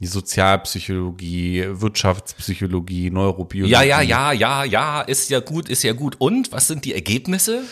[0.00, 3.72] die Sozialpsychologie, Wirtschaftspsychologie, Neurobiologie.
[3.72, 6.16] Ja, ja, ja, ja, ja, ist ja gut, ist ja gut.
[6.18, 7.62] Und was sind die Ergebnisse?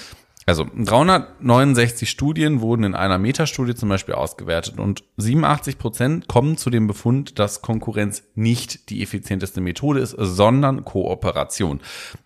[0.47, 6.69] Also 369 Studien wurden in einer Metastudie zum Beispiel ausgewertet und 87 Prozent kommen zu
[6.69, 11.81] dem Befund, dass Konkurrenz nicht die effizienteste Methode ist, sondern Kooperation.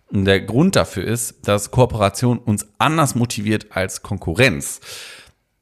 [0.07, 4.81] Und der Grund dafür ist, dass Kooperation uns anders motiviert als Konkurrenz.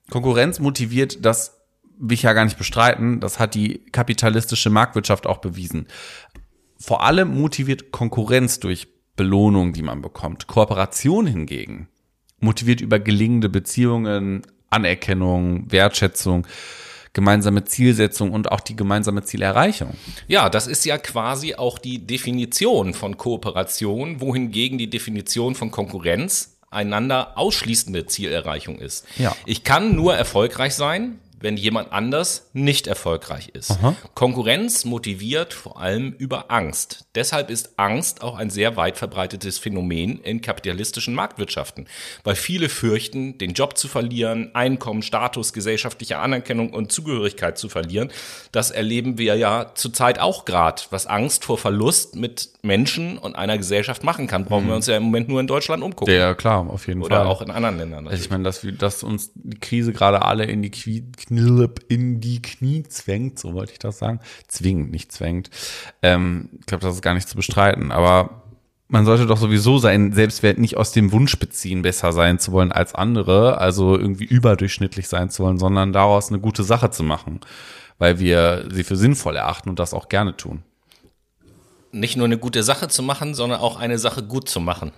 [0.09, 1.61] Konkurrenz motiviert, das
[1.99, 5.87] will ich ja gar nicht bestreiten, das hat die kapitalistische Marktwirtschaft auch bewiesen.
[6.79, 10.47] Vor allem motiviert Konkurrenz durch Belohnung, die man bekommt.
[10.47, 11.89] Kooperation hingegen
[12.39, 16.45] motiviert über gelingende Beziehungen, Anerkennung, Wertschätzung,
[17.13, 19.95] gemeinsame Zielsetzung und auch die gemeinsame Zielerreichung.
[20.27, 26.57] Ja, das ist ja quasi auch die Definition von Kooperation, wohingegen die Definition von Konkurrenz
[26.69, 29.07] einander ausschließende Zielerreichung ist.
[29.17, 29.35] Ja.
[29.45, 33.71] Ich kann nur erfolgreich sein, wenn jemand anders nicht erfolgreich ist.
[33.71, 33.95] Aha.
[34.15, 37.05] Konkurrenz motiviert vor allem über Angst.
[37.15, 41.87] Deshalb ist Angst auch ein sehr weit verbreitetes Phänomen in kapitalistischen Marktwirtschaften,
[42.23, 48.09] weil viele fürchten, den Job zu verlieren, Einkommen, Status, gesellschaftliche Anerkennung und Zugehörigkeit zu verlieren.
[48.51, 53.57] Das erleben wir ja zurzeit auch gerade, was Angst vor Verlust mit Menschen und einer
[53.57, 54.45] Gesellschaft machen kann.
[54.45, 54.69] Brauchen mhm.
[54.69, 56.13] wir uns ja im Moment nur in Deutschland umgucken.
[56.13, 57.25] Ja, klar, auf jeden Oder Fall.
[57.25, 58.07] Oder auch in anderen Ländern.
[58.07, 60.71] Also ich meine, dass, dass uns die Krise gerade alle in die
[61.27, 64.19] Knirp in die Knie zwängt, so wollte ich das sagen.
[64.47, 65.49] Zwingend, nicht zwängt.
[66.01, 68.43] Ähm, ich glaube, das ist gar nicht zu bestreiten, aber
[68.87, 72.71] man sollte doch sowieso seinen Selbstwert nicht aus dem Wunsch beziehen, besser sein zu wollen
[72.71, 77.41] als andere, also irgendwie überdurchschnittlich sein zu wollen, sondern daraus eine gute Sache zu machen,
[77.97, 80.63] weil wir sie für sinnvoll erachten und das auch gerne tun.
[81.91, 84.91] Nicht nur eine gute Sache zu machen, sondern auch eine Sache gut zu machen.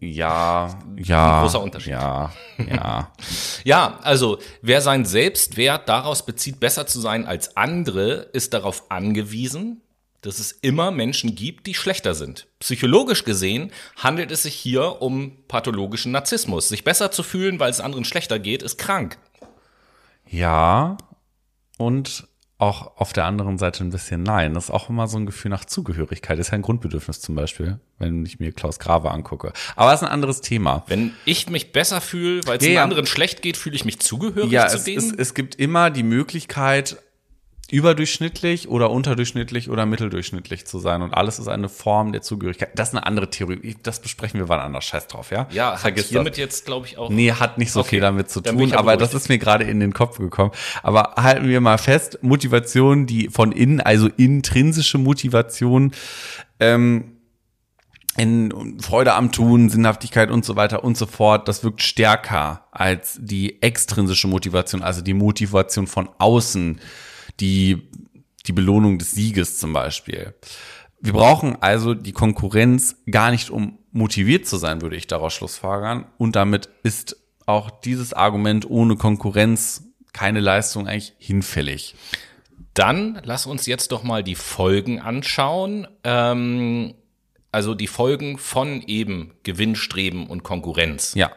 [0.00, 1.36] Ja, ja.
[1.36, 1.92] Ein großer Unterschied.
[1.92, 3.12] Ja, ja.
[3.64, 9.82] ja, also wer seinen Selbstwert daraus bezieht, besser zu sein als andere, ist darauf angewiesen,
[10.22, 12.46] dass es immer Menschen gibt, die schlechter sind.
[12.60, 16.68] Psychologisch gesehen handelt es sich hier um pathologischen Narzissmus.
[16.68, 19.18] Sich besser zu fühlen, weil es anderen schlechter geht, ist krank.
[20.28, 20.96] Ja,
[21.76, 22.28] und
[22.62, 24.54] auch auf der anderen Seite ein bisschen Nein.
[24.54, 26.38] Das ist auch immer so ein Gefühl nach Zugehörigkeit.
[26.38, 29.52] Das ist ja ein Grundbedürfnis zum Beispiel, wenn ich mir Klaus Grave angucke.
[29.74, 30.84] Aber das ist ein anderes Thema.
[30.86, 33.98] Wenn ich mich besser fühle, weil es ja, den anderen schlecht geht, fühle ich mich
[33.98, 34.98] zugehörig ja, zu es, denen?
[34.98, 37.02] Es, es gibt immer die Möglichkeit,
[37.72, 41.00] überdurchschnittlich oder unterdurchschnittlich oder mitteldurchschnittlich zu sein.
[41.00, 42.78] Und alles ist eine Form der Zugehörigkeit.
[42.78, 43.76] Das ist eine andere Theorie.
[43.82, 44.84] Das besprechen wir wann anders.
[44.84, 45.46] Scheiß drauf, ja?
[45.50, 46.38] Ja, Vergiss hat hiermit das.
[46.38, 47.08] jetzt, glaube ich, auch.
[47.08, 47.88] Nee, hat nicht so okay.
[47.88, 50.50] viel damit zu tun, aber das ist mir gerade in den Kopf gekommen.
[50.82, 55.92] Aber halten wir mal fest, Motivation, die von innen, also intrinsische Motivation,
[56.60, 57.16] ähm,
[58.18, 63.18] in Freude am Tun, Sinnhaftigkeit und so weiter und so fort, das wirkt stärker als
[63.18, 66.78] die extrinsische Motivation, also die Motivation von außen,
[67.40, 67.88] die,
[68.46, 70.34] die Belohnung des Sieges zum Beispiel.
[71.00, 76.06] Wir brauchen also die Konkurrenz gar nicht, um motiviert zu sein, würde ich daraus schlussfolgern.
[76.16, 77.16] Und damit ist
[77.46, 81.94] auch dieses Argument ohne Konkurrenz keine Leistung eigentlich hinfällig.
[82.74, 85.88] Dann lass uns jetzt doch mal die Folgen anschauen.
[86.04, 86.94] Ähm
[87.52, 91.12] also die Folgen von eben Gewinnstreben und Konkurrenz.
[91.14, 91.30] Ja.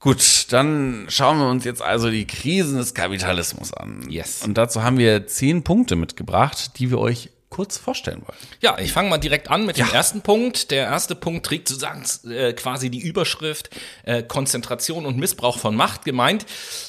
[0.00, 4.06] Gut, dann schauen wir uns jetzt also die Krisen des Kapitalismus an.
[4.08, 4.44] Yes.
[4.44, 8.38] Und dazu haben wir zehn Punkte mitgebracht, die wir euch kurz vorstellen wollen.
[8.60, 9.84] Ja, ich fange mal direkt an mit ja.
[9.84, 10.70] dem ersten Punkt.
[10.70, 13.70] Der erste Punkt trägt sozusagen äh, quasi die Überschrift
[14.04, 16.04] äh, Konzentration und Missbrauch von Macht.
[16.04, 16.46] Gemeint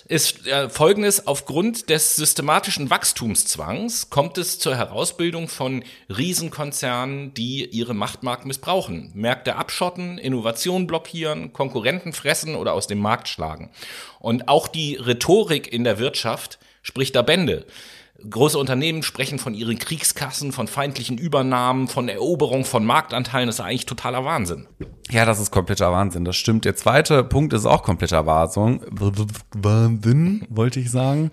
[0.08, 5.84] ist äh, folgendes, aufgrund des systematischen Wachstumszwangs kommt es zur Herausbildung von
[6.16, 13.28] Riesenkonzernen, die ihre Machtmarkt missbrauchen, Märkte abschotten, Innovation blockieren, Konkurrenten fressen oder aus dem Markt
[13.28, 13.72] schlagen.
[14.20, 17.66] Und auch die Rhetorik in der Wirtschaft spricht da Bände.
[18.30, 23.48] Große Unternehmen sprechen von ihren Kriegskassen, von feindlichen Übernahmen, von Eroberung von Marktanteilen.
[23.48, 24.68] Das ist eigentlich totaler Wahnsinn.
[25.10, 26.26] Ja, das ist kompletter Wahnsinn.
[26.26, 26.66] Das stimmt.
[26.66, 28.82] Der zweite Punkt ist auch kompletter Wahnsinn.
[29.56, 31.32] Wahnsinn, wollte ich sagen.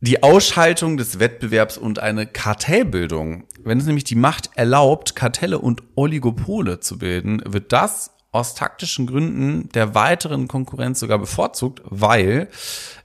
[0.00, 3.44] Die Ausschaltung des Wettbewerbs und eine Kartellbildung.
[3.64, 9.06] Wenn es nämlich die Macht erlaubt, Kartelle und Oligopole zu bilden, wird das aus taktischen
[9.06, 12.48] Gründen der weiteren Konkurrenz sogar bevorzugt, weil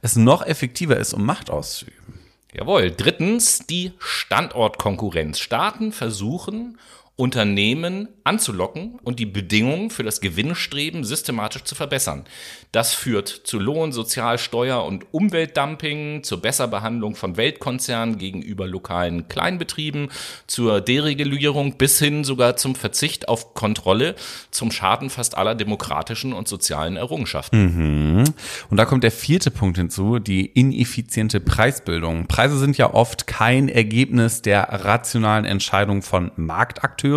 [0.02, 2.11] es noch effektiver ist, um Macht auszuüben.
[2.54, 2.92] Jawohl.
[2.92, 5.40] Drittens die Standortkonkurrenz.
[5.40, 6.78] Staaten versuchen,
[7.22, 12.24] Unternehmen anzulocken und die Bedingungen für das Gewinnstreben systematisch zu verbessern.
[12.72, 20.10] Das führt zu Lohn-, Sozial-, Steuer- und Umweltdumping, zur Besserbehandlung von Weltkonzernen gegenüber lokalen Kleinbetrieben,
[20.48, 24.16] zur Deregulierung bis hin sogar zum Verzicht auf Kontrolle,
[24.50, 28.18] zum Schaden fast aller demokratischen und sozialen Errungenschaften.
[28.18, 28.24] Mhm.
[28.72, 32.26] Und da kommt der vierte Punkt hinzu, die ineffiziente Preisbildung.
[32.26, 37.11] Preise sind ja oft kein Ergebnis der rationalen Entscheidung von Marktakteuren,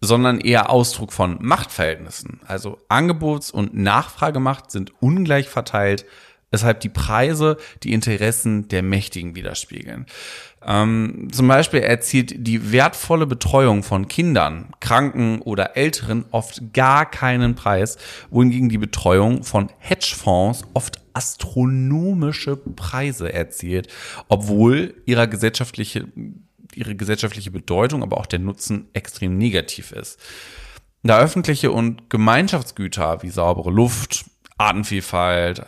[0.00, 2.40] sondern eher Ausdruck von Machtverhältnissen.
[2.46, 6.04] Also Angebots- und Nachfragemacht sind ungleich verteilt,
[6.50, 10.06] weshalb die Preise die Interessen der Mächtigen widerspiegeln.
[10.66, 17.54] Ähm, zum Beispiel erzielt die wertvolle Betreuung von Kindern, Kranken oder Älteren oft gar keinen
[17.54, 17.98] Preis,
[18.30, 23.88] wohingegen die Betreuung von Hedgefonds oft astronomische Preise erzielt,
[24.28, 26.08] obwohl ihrer gesellschaftliche
[26.76, 30.18] ihre gesellschaftliche Bedeutung, aber auch der Nutzen extrem negativ ist.
[31.02, 34.24] Da öffentliche und Gemeinschaftsgüter wie saubere Luft,
[34.56, 35.64] Artenvielfalt, äh,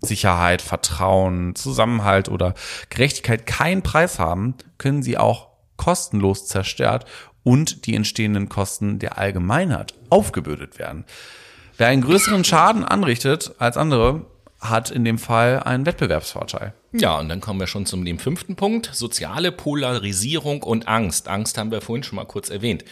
[0.00, 2.54] Sicherheit, Vertrauen, Zusammenhalt oder
[2.90, 7.06] Gerechtigkeit keinen Preis haben, können sie auch kostenlos zerstört
[7.42, 11.04] und die entstehenden Kosten der Allgemeinheit aufgebürdet werden.
[11.76, 14.26] Wer einen größeren Schaden anrichtet als andere,
[14.68, 16.74] hat in dem Fall einen Wettbewerbsvorteil.
[16.92, 18.90] Ja, und dann kommen wir schon zum dem fünften Punkt.
[18.92, 21.28] Soziale Polarisierung und Angst.
[21.28, 22.84] Angst haben wir vorhin schon mal kurz erwähnt.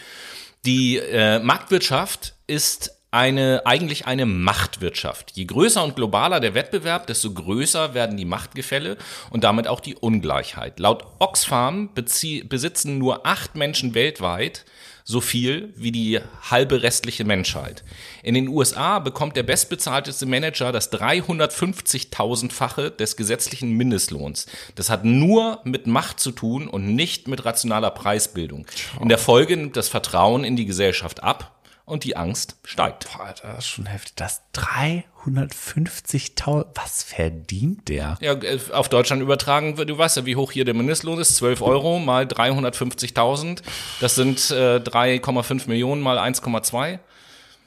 [0.65, 5.31] Die äh, Marktwirtschaft ist eine, eigentlich eine Machtwirtschaft.
[5.35, 8.97] Je größer und globaler der Wettbewerb, desto größer werden die Machtgefälle
[9.29, 10.79] und damit auch die Ungleichheit.
[10.79, 14.65] Laut Oxfam besitzen nur acht Menschen weltweit
[15.03, 17.83] so viel wie die halbe restliche Menschheit.
[18.23, 24.45] In den USA bekommt der bestbezahlteste Manager das 350.000-fache des gesetzlichen Mindestlohns.
[24.75, 28.65] Das hat nur mit Macht zu tun und nicht mit rationaler Preisbildung.
[29.01, 31.53] In der Folge nimmt das Vertrauen in die Gesellschaft ab
[31.85, 33.07] und die Angst steigt.
[33.11, 34.15] Boah, das ist schon heftig.
[34.15, 38.17] Das 350.000, was verdient der?
[38.21, 41.35] Ja, äh, auf Deutschland übertragen, du weißt ja, wie hoch hier der Mindestlohn ist.
[41.35, 43.61] 12 Euro mal 350.000.
[43.99, 46.99] Das sind äh, 3,5 Millionen mal 1,2.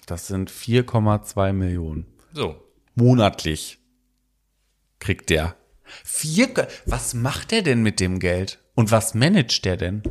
[0.07, 2.07] Das sind 4,2 Millionen.
[2.33, 2.57] So.
[2.95, 3.79] Monatlich
[4.99, 5.57] kriegt der.
[6.05, 8.59] Vier, was macht der denn mit dem Geld?
[8.75, 10.03] Und was managt der denn?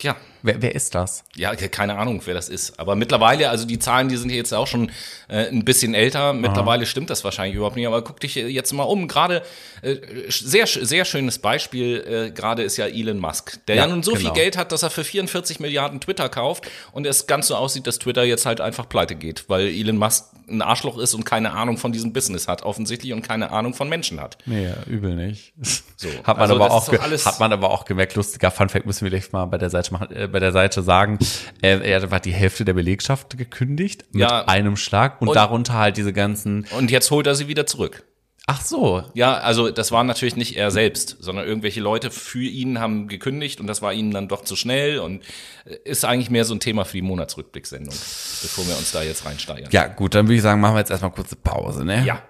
[0.00, 0.16] Ja.
[0.42, 1.24] Wer, wer ist das?
[1.36, 2.78] Ja, keine Ahnung, wer das ist.
[2.78, 4.90] Aber mittlerweile, also die Zahlen, die sind jetzt auch schon
[5.28, 6.32] äh, ein bisschen älter.
[6.32, 6.86] Mittlerweile Aha.
[6.86, 7.86] stimmt das wahrscheinlich überhaupt nicht.
[7.86, 9.08] Aber guck dich jetzt mal um.
[9.08, 9.42] Gerade
[9.82, 9.96] äh,
[10.28, 12.28] sehr sehr schönes Beispiel.
[12.28, 14.24] Äh, Gerade ist ja Elon Musk, der ja, ja nun so genau.
[14.24, 17.86] viel Geld hat, dass er für 44 Milliarden Twitter kauft und es ganz so aussieht,
[17.86, 21.52] dass Twitter jetzt halt einfach pleite geht, weil Elon Musk ein Arschloch ist und keine
[21.52, 24.38] Ahnung von diesem Business hat, offensichtlich und keine Ahnung von Menschen hat.
[24.46, 25.52] Nee, übel nicht.
[25.96, 29.10] So, hat man also aber auch hat man aber auch gemerkt, lustiger Funfact müssen wir
[29.10, 31.18] gleich mal bei der Seite machen, äh, bei der Seite sagen,
[31.60, 35.74] er, er hat die Hälfte der Belegschaft gekündigt mit ja, einem Schlag und, und darunter
[35.74, 38.04] halt diese ganzen Und jetzt holt er sie wieder zurück.
[38.46, 39.04] Ach so.
[39.14, 43.60] Ja, also das war natürlich nicht er selbst, sondern irgendwelche Leute für ihn haben gekündigt
[43.60, 45.22] und das war ihnen dann doch zu schnell und
[45.66, 49.24] äh, ist eigentlich mehr so ein Thema für die Monatsrückblicksendung, bevor wir uns da jetzt
[49.24, 49.70] reinsteigern.
[49.70, 52.04] Ja, gut, dann würde ich sagen, machen wir jetzt erstmal kurze Pause, ne?
[52.04, 52.22] Ja.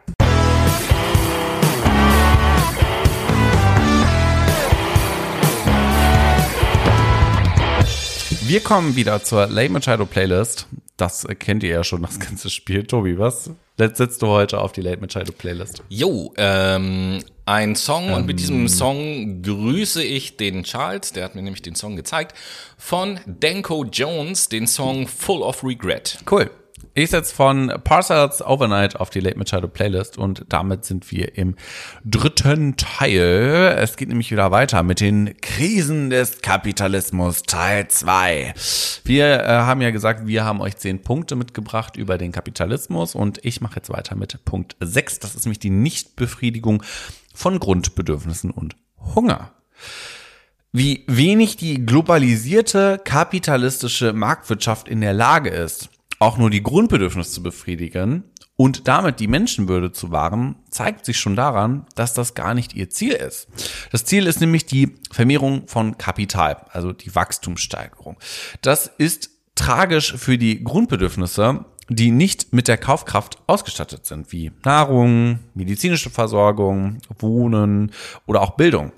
[8.50, 10.66] Wir kommen wieder zur Late Machado Playlist.
[10.96, 12.82] Das kennt ihr ja schon, das ganze Spiel.
[12.82, 15.84] Tobi, was setzt du heute auf die Late Machado Playlist?
[15.88, 21.42] Jo, ähm, ein Song und mit diesem Song grüße ich den Charles, der hat mir
[21.42, 22.36] nämlich den Song gezeigt,
[22.76, 26.18] von Danko Jones, den Song Full of Regret.
[26.28, 26.50] Cool.
[26.94, 31.56] Ich setze von Parcels Overnight auf die Late Machado Playlist und damit sind wir im
[32.04, 33.76] dritten Teil.
[33.78, 38.54] Es geht nämlich wieder weiter mit den Krisen des Kapitalismus Teil 2.
[39.04, 43.38] Wir äh, haben ja gesagt, wir haben euch zehn Punkte mitgebracht über den Kapitalismus und
[43.44, 45.20] ich mache jetzt weiter mit Punkt 6.
[45.20, 46.82] Das ist nämlich die Nichtbefriedigung
[47.34, 48.76] von Grundbedürfnissen und
[49.14, 49.52] Hunger
[50.72, 55.90] wie wenig die globalisierte kapitalistische Marktwirtschaft in der Lage ist,
[56.20, 58.24] auch nur die Grundbedürfnisse zu befriedigen
[58.56, 62.90] und damit die Menschenwürde zu wahren, zeigt sich schon daran, dass das gar nicht ihr
[62.90, 63.48] Ziel ist.
[63.90, 68.18] Das Ziel ist nämlich die Vermehrung von Kapital, also die Wachstumssteigerung.
[68.60, 75.40] Das ist tragisch für die Grundbedürfnisse, die nicht mit der Kaufkraft ausgestattet sind, wie Nahrung,
[75.54, 77.92] medizinische Versorgung, Wohnen
[78.26, 78.92] oder auch Bildung.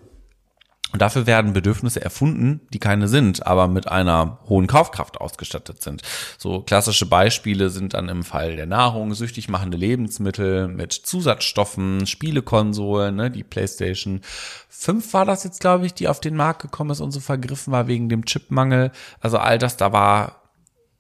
[0.93, 6.03] Und dafür werden Bedürfnisse erfunden, die keine sind, aber mit einer hohen Kaufkraft ausgestattet sind.
[6.39, 13.17] So klassische Beispiele sind dann im Fall der Nahrung süchtig machende Lebensmittel mit Zusatzstoffen, Spielekonsolen,
[13.17, 14.21] ne, die PlayStation
[14.69, 17.73] 5 war das jetzt, glaube ich, die auf den Markt gekommen ist und so vergriffen
[17.73, 18.91] war wegen dem Chipmangel.
[19.21, 20.43] Also all das, da war,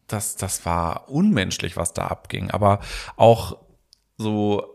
[0.07, 2.51] das, das war unmenschlich, was da abging.
[2.51, 2.81] Aber
[3.17, 3.59] auch
[4.17, 4.72] so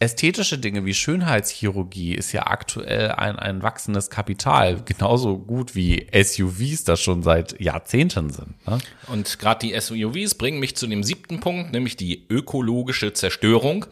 [0.00, 6.82] ästhetische Dinge wie Schönheitschirurgie ist ja aktuell ein, ein wachsendes Kapital, genauso gut wie SUVs
[6.82, 8.66] das schon seit Jahrzehnten sind.
[8.66, 8.78] Ne?
[9.06, 13.86] Und gerade die SUVs bringen mich zu dem siebten Punkt, nämlich die ökologische Zerstörung.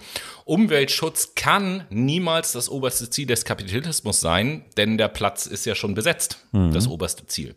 [0.44, 5.94] Umweltschutz kann niemals das oberste Ziel des Kapitalismus sein, denn der Platz ist ja schon
[5.94, 6.72] besetzt, mhm.
[6.72, 7.54] das oberste Ziel.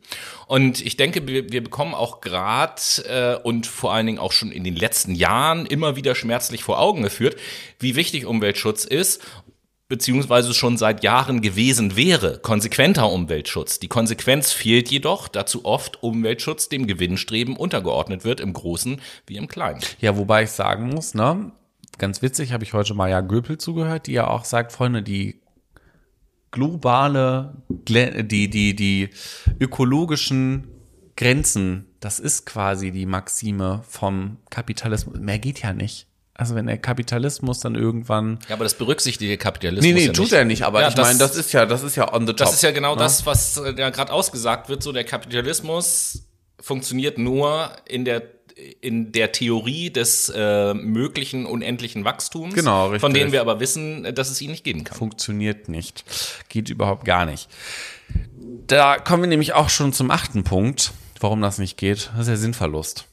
[0.48, 4.52] Und ich denke, wir, wir bekommen auch gerade äh, und vor allen Dingen auch schon
[4.52, 7.38] in den letzten Jahren immer wieder schmerzlich vor Augen geführt,
[7.80, 9.22] wie wichtig Umweltschutz ist
[9.88, 13.80] beziehungsweise schon seit Jahren gewesen wäre, konsequenter Umweltschutz.
[13.80, 19.48] Die Konsequenz fehlt jedoch, dazu oft Umweltschutz dem Gewinnstreben untergeordnet wird, im Großen wie im
[19.48, 19.82] Kleinen.
[20.02, 21.52] Ja, wobei ich sagen muss, ne,
[21.98, 25.42] ganz witzig, habe ich heute Maja Göpel zugehört, die ja auch sagt, Freunde, die
[26.52, 29.10] globale, die, die, die
[29.60, 30.68] ökologischen
[31.18, 35.20] Grenzen, das ist quasi die Maxime vom Kapitalismus.
[35.20, 36.08] Mehr geht ja nicht.
[36.34, 38.40] Also wenn der Kapitalismus dann irgendwann.
[38.50, 39.86] Ja, aber das berücksichtigt der Kapitalismus.
[39.86, 40.34] Nee, nee, ja tut nicht.
[40.34, 42.48] er nicht, aber Ja, ich meine, das ist ja, das ist ja on the top.
[42.48, 43.00] Das ist ja genau ne?
[43.00, 44.84] das, was äh, ja gerade ausgesagt wird.
[44.84, 46.28] So der Kapitalismus
[46.60, 48.22] funktioniert nur in der
[48.82, 53.02] in der Theorie des äh, möglichen unendlichen Wachstums, Genau, richtig.
[53.02, 54.98] von denen wir aber wissen, dass es ihn nicht geben kann.
[54.98, 56.06] Funktioniert nicht.
[56.50, 57.50] Geht überhaupt gar nicht.
[58.68, 62.12] Da kommen wir nämlich auch schon zum achten Punkt, warum das nicht geht.
[62.14, 63.08] Das ist der Sinnverlust.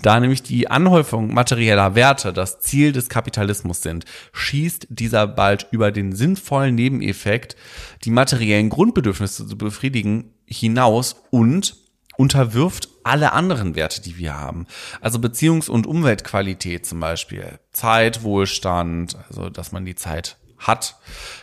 [0.00, 5.92] Da nämlich die Anhäufung materieller Werte das Ziel des Kapitalismus sind, schießt dieser bald über
[5.92, 7.56] den sinnvollen Nebeneffekt,
[8.04, 11.76] die materiellen Grundbedürfnisse zu befriedigen, hinaus und
[12.16, 14.66] unterwirft alle anderen Werte, die wir haben.
[15.00, 17.58] Also Beziehungs- und Umweltqualität zum Beispiel.
[17.72, 20.96] Zeit, Wohlstand, also dass man die Zeit hat.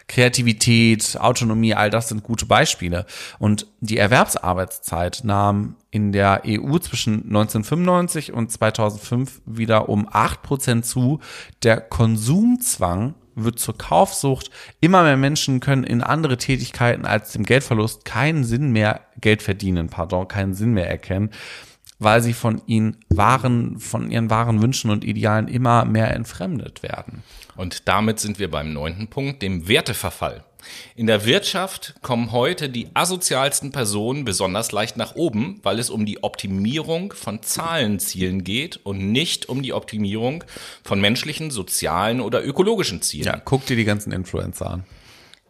[0.08, 3.06] Kreativität, Autonomie, all das sind gute Beispiele.
[3.40, 11.20] Und die Erwerbsarbeitszeit nahm in der EU zwischen 1995 und 2005 wieder um 8% zu.
[11.64, 14.50] Der Konsumzwang wird zur Kaufsucht.
[14.80, 19.90] Immer mehr Menschen können in andere Tätigkeiten als dem Geldverlust keinen Sinn mehr, Geld verdienen,
[19.90, 21.32] pardon, keinen Sinn mehr erkennen,
[22.00, 27.24] weil sie von ihnen wahren, von ihren wahren Wünschen und Idealen immer mehr entfremdet werden.
[27.56, 30.44] Und damit sind wir beim neunten Punkt, dem Werteverfall.
[30.96, 36.06] In der Wirtschaft kommen heute die asozialsten Personen besonders leicht nach oben, weil es um
[36.06, 40.44] die Optimierung von Zahlenzielen geht und nicht um die Optimierung
[40.84, 43.26] von menschlichen, sozialen oder ökologischen Zielen.
[43.26, 44.84] Ja, guck dir die ganzen Influencer an.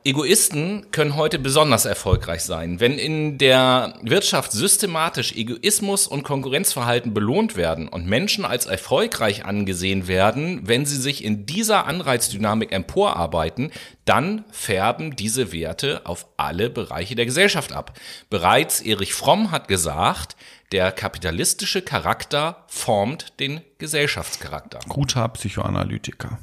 [0.03, 2.79] Egoisten können heute besonders erfolgreich sein.
[2.79, 10.07] Wenn in der Wirtschaft systematisch Egoismus und Konkurrenzverhalten belohnt werden und Menschen als erfolgreich angesehen
[10.07, 13.71] werden, wenn sie sich in dieser Anreizdynamik emporarbeiten,
[14.05, 17.99] dann färben diese Werte auf alle Bereiche der Gesellschaft ab.
[18.31, 20.35] Bereits Erich Fromm hat gesagt,
[20.71, 24.79] der kapitalistische Charakter formt den Gesellschaftscharakter.
[24.89, 26.39] Guter Psychoanalytiker.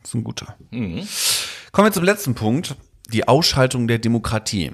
[0.00, 0.56] Das ist ein guter.
[0.70, 2.76] Kommen wir zum letzten Punkt.
[3.12, 4.72] Die Ausschaltung der Demokratie.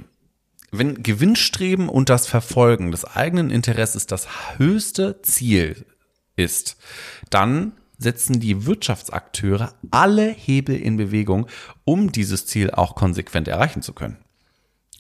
[0.71, 4.29] Wenn Gewinnstreben und das Verfolgen des eigenen Interesses das
[4.59, 5.85] höchste Ziel
[6.37, 6.77] ist,
[7.29, 11.47] dann setzen die Wirtschaftsakteure alle Hebel in Bewegung,
[11.85, 14.17] um dieses Ziel auch konsequent erreichen zu können.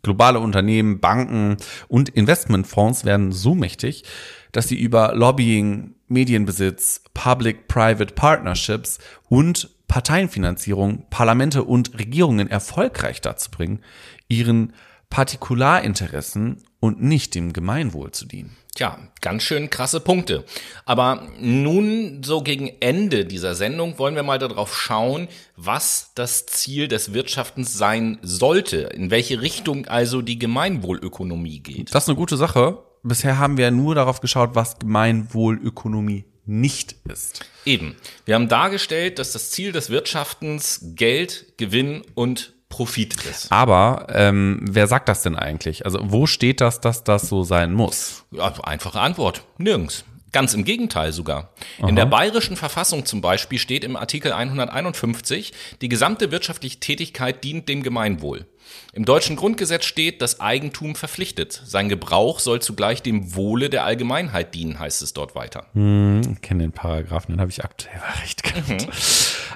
[0.02, 1.56] Globale Unternehmen, Banken
[1.88, 4.04] und Investmentfonds werden so mächtig,
[4.52, 13.80] dass sie über Lobbying, Medienbesitz, Public-Private Partnerships und Parteienfinanzierung Parlamente und Regierungen erfolgreich dazu bringen,
[14.28, 14.72] ihren
[15.11, 18.57] Partikularinteressen und nicht dem Gemeinwohl zu dienen.
[18.76, 20.45] Tja, ganz schön krasse Punkte.
[20.84, 25.26] Aber nun, so gegen Ende dieser Sendung, wollen wir mal darauf schauen,
[25.57, 31.93] was das Ziel des Wirtschaftens sein sollte, in welche Richtung also die Gemeinwohlökonomie geht.
[31.93, 32.78] Das ist eine gute Sache.
[33.03, 37.45] Bisher haben wir nur darauf geschaut, was Gemeinwohlökonomie nicht ist.
[37.64, 37.97] Eben.
[38.24, 43.51] Wir haben dargestellt, dass das Ziel des Wirtschaftens Geld, Gewinn und Profit ist.
[43.51, 45.84] Aber ähm, wer sagt das denn eigentlich?
[45.84, 48.24] Also wo steht das, dass das so sein muss?
[48.30, 49.43] Ja, einfache Antwort.
[49.59, 50.05] Nirgends.
[50.32, 51.53] Ganz im Gegenteil sogar.
[51.84, 57.68] In der bayerischen Verfassung zum Beispiel steht im Artikel 151, die gesamte wirtschaftliche Tätigkeit dient
[57.68, 58.47] dem Gemeinwohl.
[58.92, 61.62] Im deutschen Grundgesetz steht, dass Eigentum verpflichtet.
[61.64, 65.66] Sein Gebrauch soll zugleich dem Wohle der Allgemeinheit dienen, heißt es dort weiter.
[65.74, 68.88] Ich kenne den Paragraphen, den habe ich aktuell recht gehabt.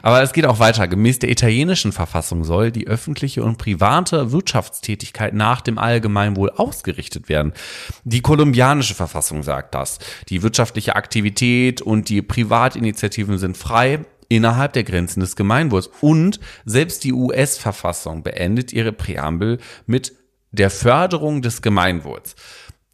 [0.03, 0.87] Aber es geht auch weiter.
[0.87, 7.53] Gemäß der italienischen Verfassung soll die öffentliche und private Wirtschaftstätigkeit nach dem Allgemeinwohl ausgerichtet werden.
[8.05, 9.99] Die kolumbianische Verfassung sagt das.
[10.29, 15.91] Die wirtschaftliche Aktivität und die Privatinitiativen sind frei innerhalb der Grenzen des Gemeinwohls.
[16.01, 20.13] Und selbst die US-Verfassung beendet ihre Präambel mit
[20.53, 22.37] der Förderung des Gemeinwohls.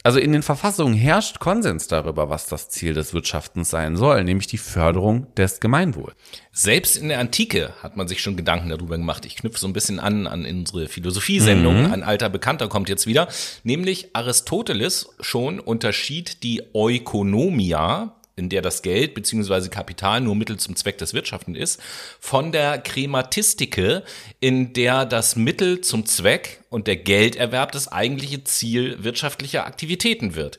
[0.02, 4.46] Also in den Verfassungen herrscht Konsens darüber, was das Ziel des Wirtschaftens sein soll, nämlich
[4.46, 6.14] die Förderung des Gemeinwohls.
[6.52, 9.26] Selbst in der Antike hat man sich schon Gedanken darüber gemacht.
[9.26, 11.92] Ich knüpfe so ein bisschen an an unsere Philosophiesendung.
[11.92, 13.28] Ein alter Bekannter kommt jetzt wieder.
[13.62, 19.68] Nämlich Aristoteles schon unterschied die Eukonomia, in der das Geld bzw.
[19.68, 21.80] Kapital nur Mittel zum Zweck des Wirtschaften ist,
[22.20, 24.02] von der Krematistike,
[24.40, 30.58] in der das Mittel zum Zweck und der Gelderwerb das eigentliche Ziel wirtschaftlicher Aktivitäten wird.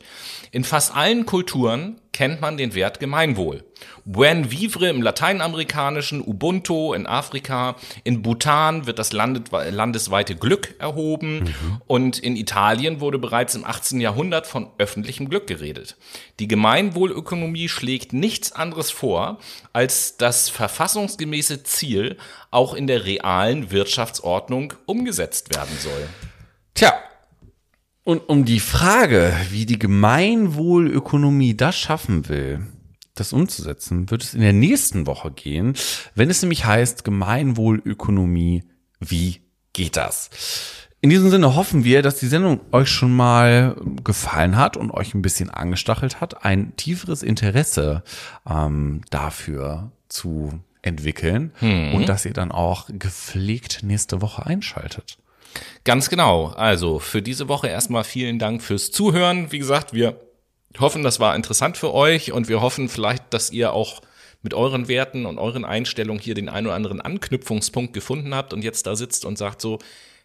[0.52, 3.64] In fast allen Kulturen kennt man den Wert Gemeinwohl.
[4.04, 11.56] Buen vivre im lateinamerikanischen, Ubuntu in Afrika, in Bhutan wird das landesweite Glück erhoben
[11.88, 14.02] und in Italien wurde bereits im 18.
[14.02, 15.96] Jahrhundert von öffentlichem Glück geredet.
[16.40, 19.40] Die Gemeinwohlökonomie schlägt nichts anderes vor,
[19.72, 22.18] als das verfassungsgemäße Ziel
[22.52, 26.08] auch in der realen Wirtschaftsordnung umgesetzt werden soll.
[26.74, 26.94] Tja,
[28.04, 32.68] und um die Frage, wie die Gemeinwohlökonomie das schaffen will,
[33.16, 35.76] das umzusetzen, wird es in der nächsten Woche gehen,
[36.16, 38.64] wenn es nämlich heißt Gemeinwohlökonomie,
[39.00, 39.42] wie
[39.74, 40.30] geht das?
[41.02, 45.14] In diesem Sinne hoffen wir, dass die Sendung euch schon mal gefallen hat und euch
[45.14, 48.04] ein bisschen angestachelt hat, ein tieferes Interesse
[48.48, 55.18] ähm, dafür zu entwickeln und dass ihr dann auch gepflegt nächste Woche einschaltet.
[55.84, 56.48] Ganz genau.
[56.48, 59.52] Also für diese Woche erstmal vielen Dank fürs Zuhören.
[59.52, 60.20] Wie gesagt, wir
[60.80, 64.02] hoffen, das war interessant für euch und wir hoffen vielleicht, dass ihr auch
[64.44, 68.64] mit euren Werten und euren Einstellungen hier den einen oder anderen Anknüpfungspunkt gefunden habt und
[68.64, 69.80] jetzt da sitzt und sagt so,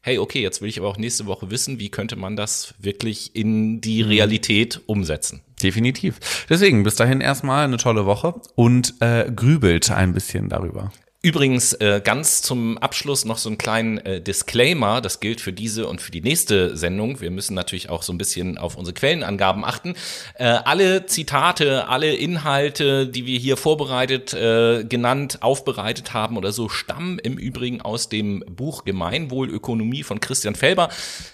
[0.07, 3.35] hey, okay, jetzt will ich aber auch nächste Woche wissen, wie könnte man das wirklich
[3.35, 5.43] in die Realität umsetzen.
[5.61, 6.47] Definitiv.
[6.49, 10.93] Deswegen bis dahin erstmal eine tolle Woche und äh, grübelt ein bisschen darüber.
[11.23, 15.01] Übrigens, äh, ganz zum Abschluss noch so einen kleinen äh, Disclaimer.
[15.01, 17.21] Das gilt für diese und für die nächste Sendung.
[17.21, 19.95] Wir müssen natürlich auch so ein bisschen auf unsere Quellenangaben achten.
[20.35, 26.69] Äh, alle Zitate, alle Inhalte, die wir hier vorbereitet, äh, genannt, aufbereitet haben oder so,
[26.69, 30.91] stammen im Übrigen aus dem Buch Gemeinwohlökonomie von Christian Felber.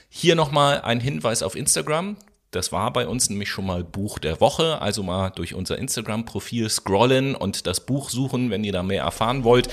[0.09, 2.17] Hier nochmal ein Hinweis auf Instagram.
[2.53, 4.83] Das war bei uns nämlich schon mal Buch der Woche.
[4.83, 9.43] Also mal durch unser Instagram-Profil scrollen und das Buch suchen, wenn ihr da mehr erfahren
[9.43, 9.71] wollt.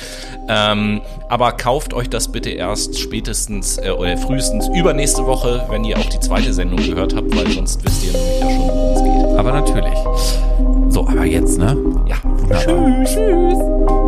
[0.48, 5.98] Ähm, aber kauft euch das bitte erst spätestens äh, oder frühestens übernächste Woche, wenn ihr
[5.98, 9.04] auch die zweite Sendung gehört habt, weil sonst wisst ihr nämlich ja schon, worum es
[9.04, 9.38] geht.
[9.38, 10.94] Aber natürlich.
[10.94, 11.76] So, aber jetzt, ne?
[12.08, 13.04] Ja, Wunderbar.
[13.04, 13.99] Tschüss.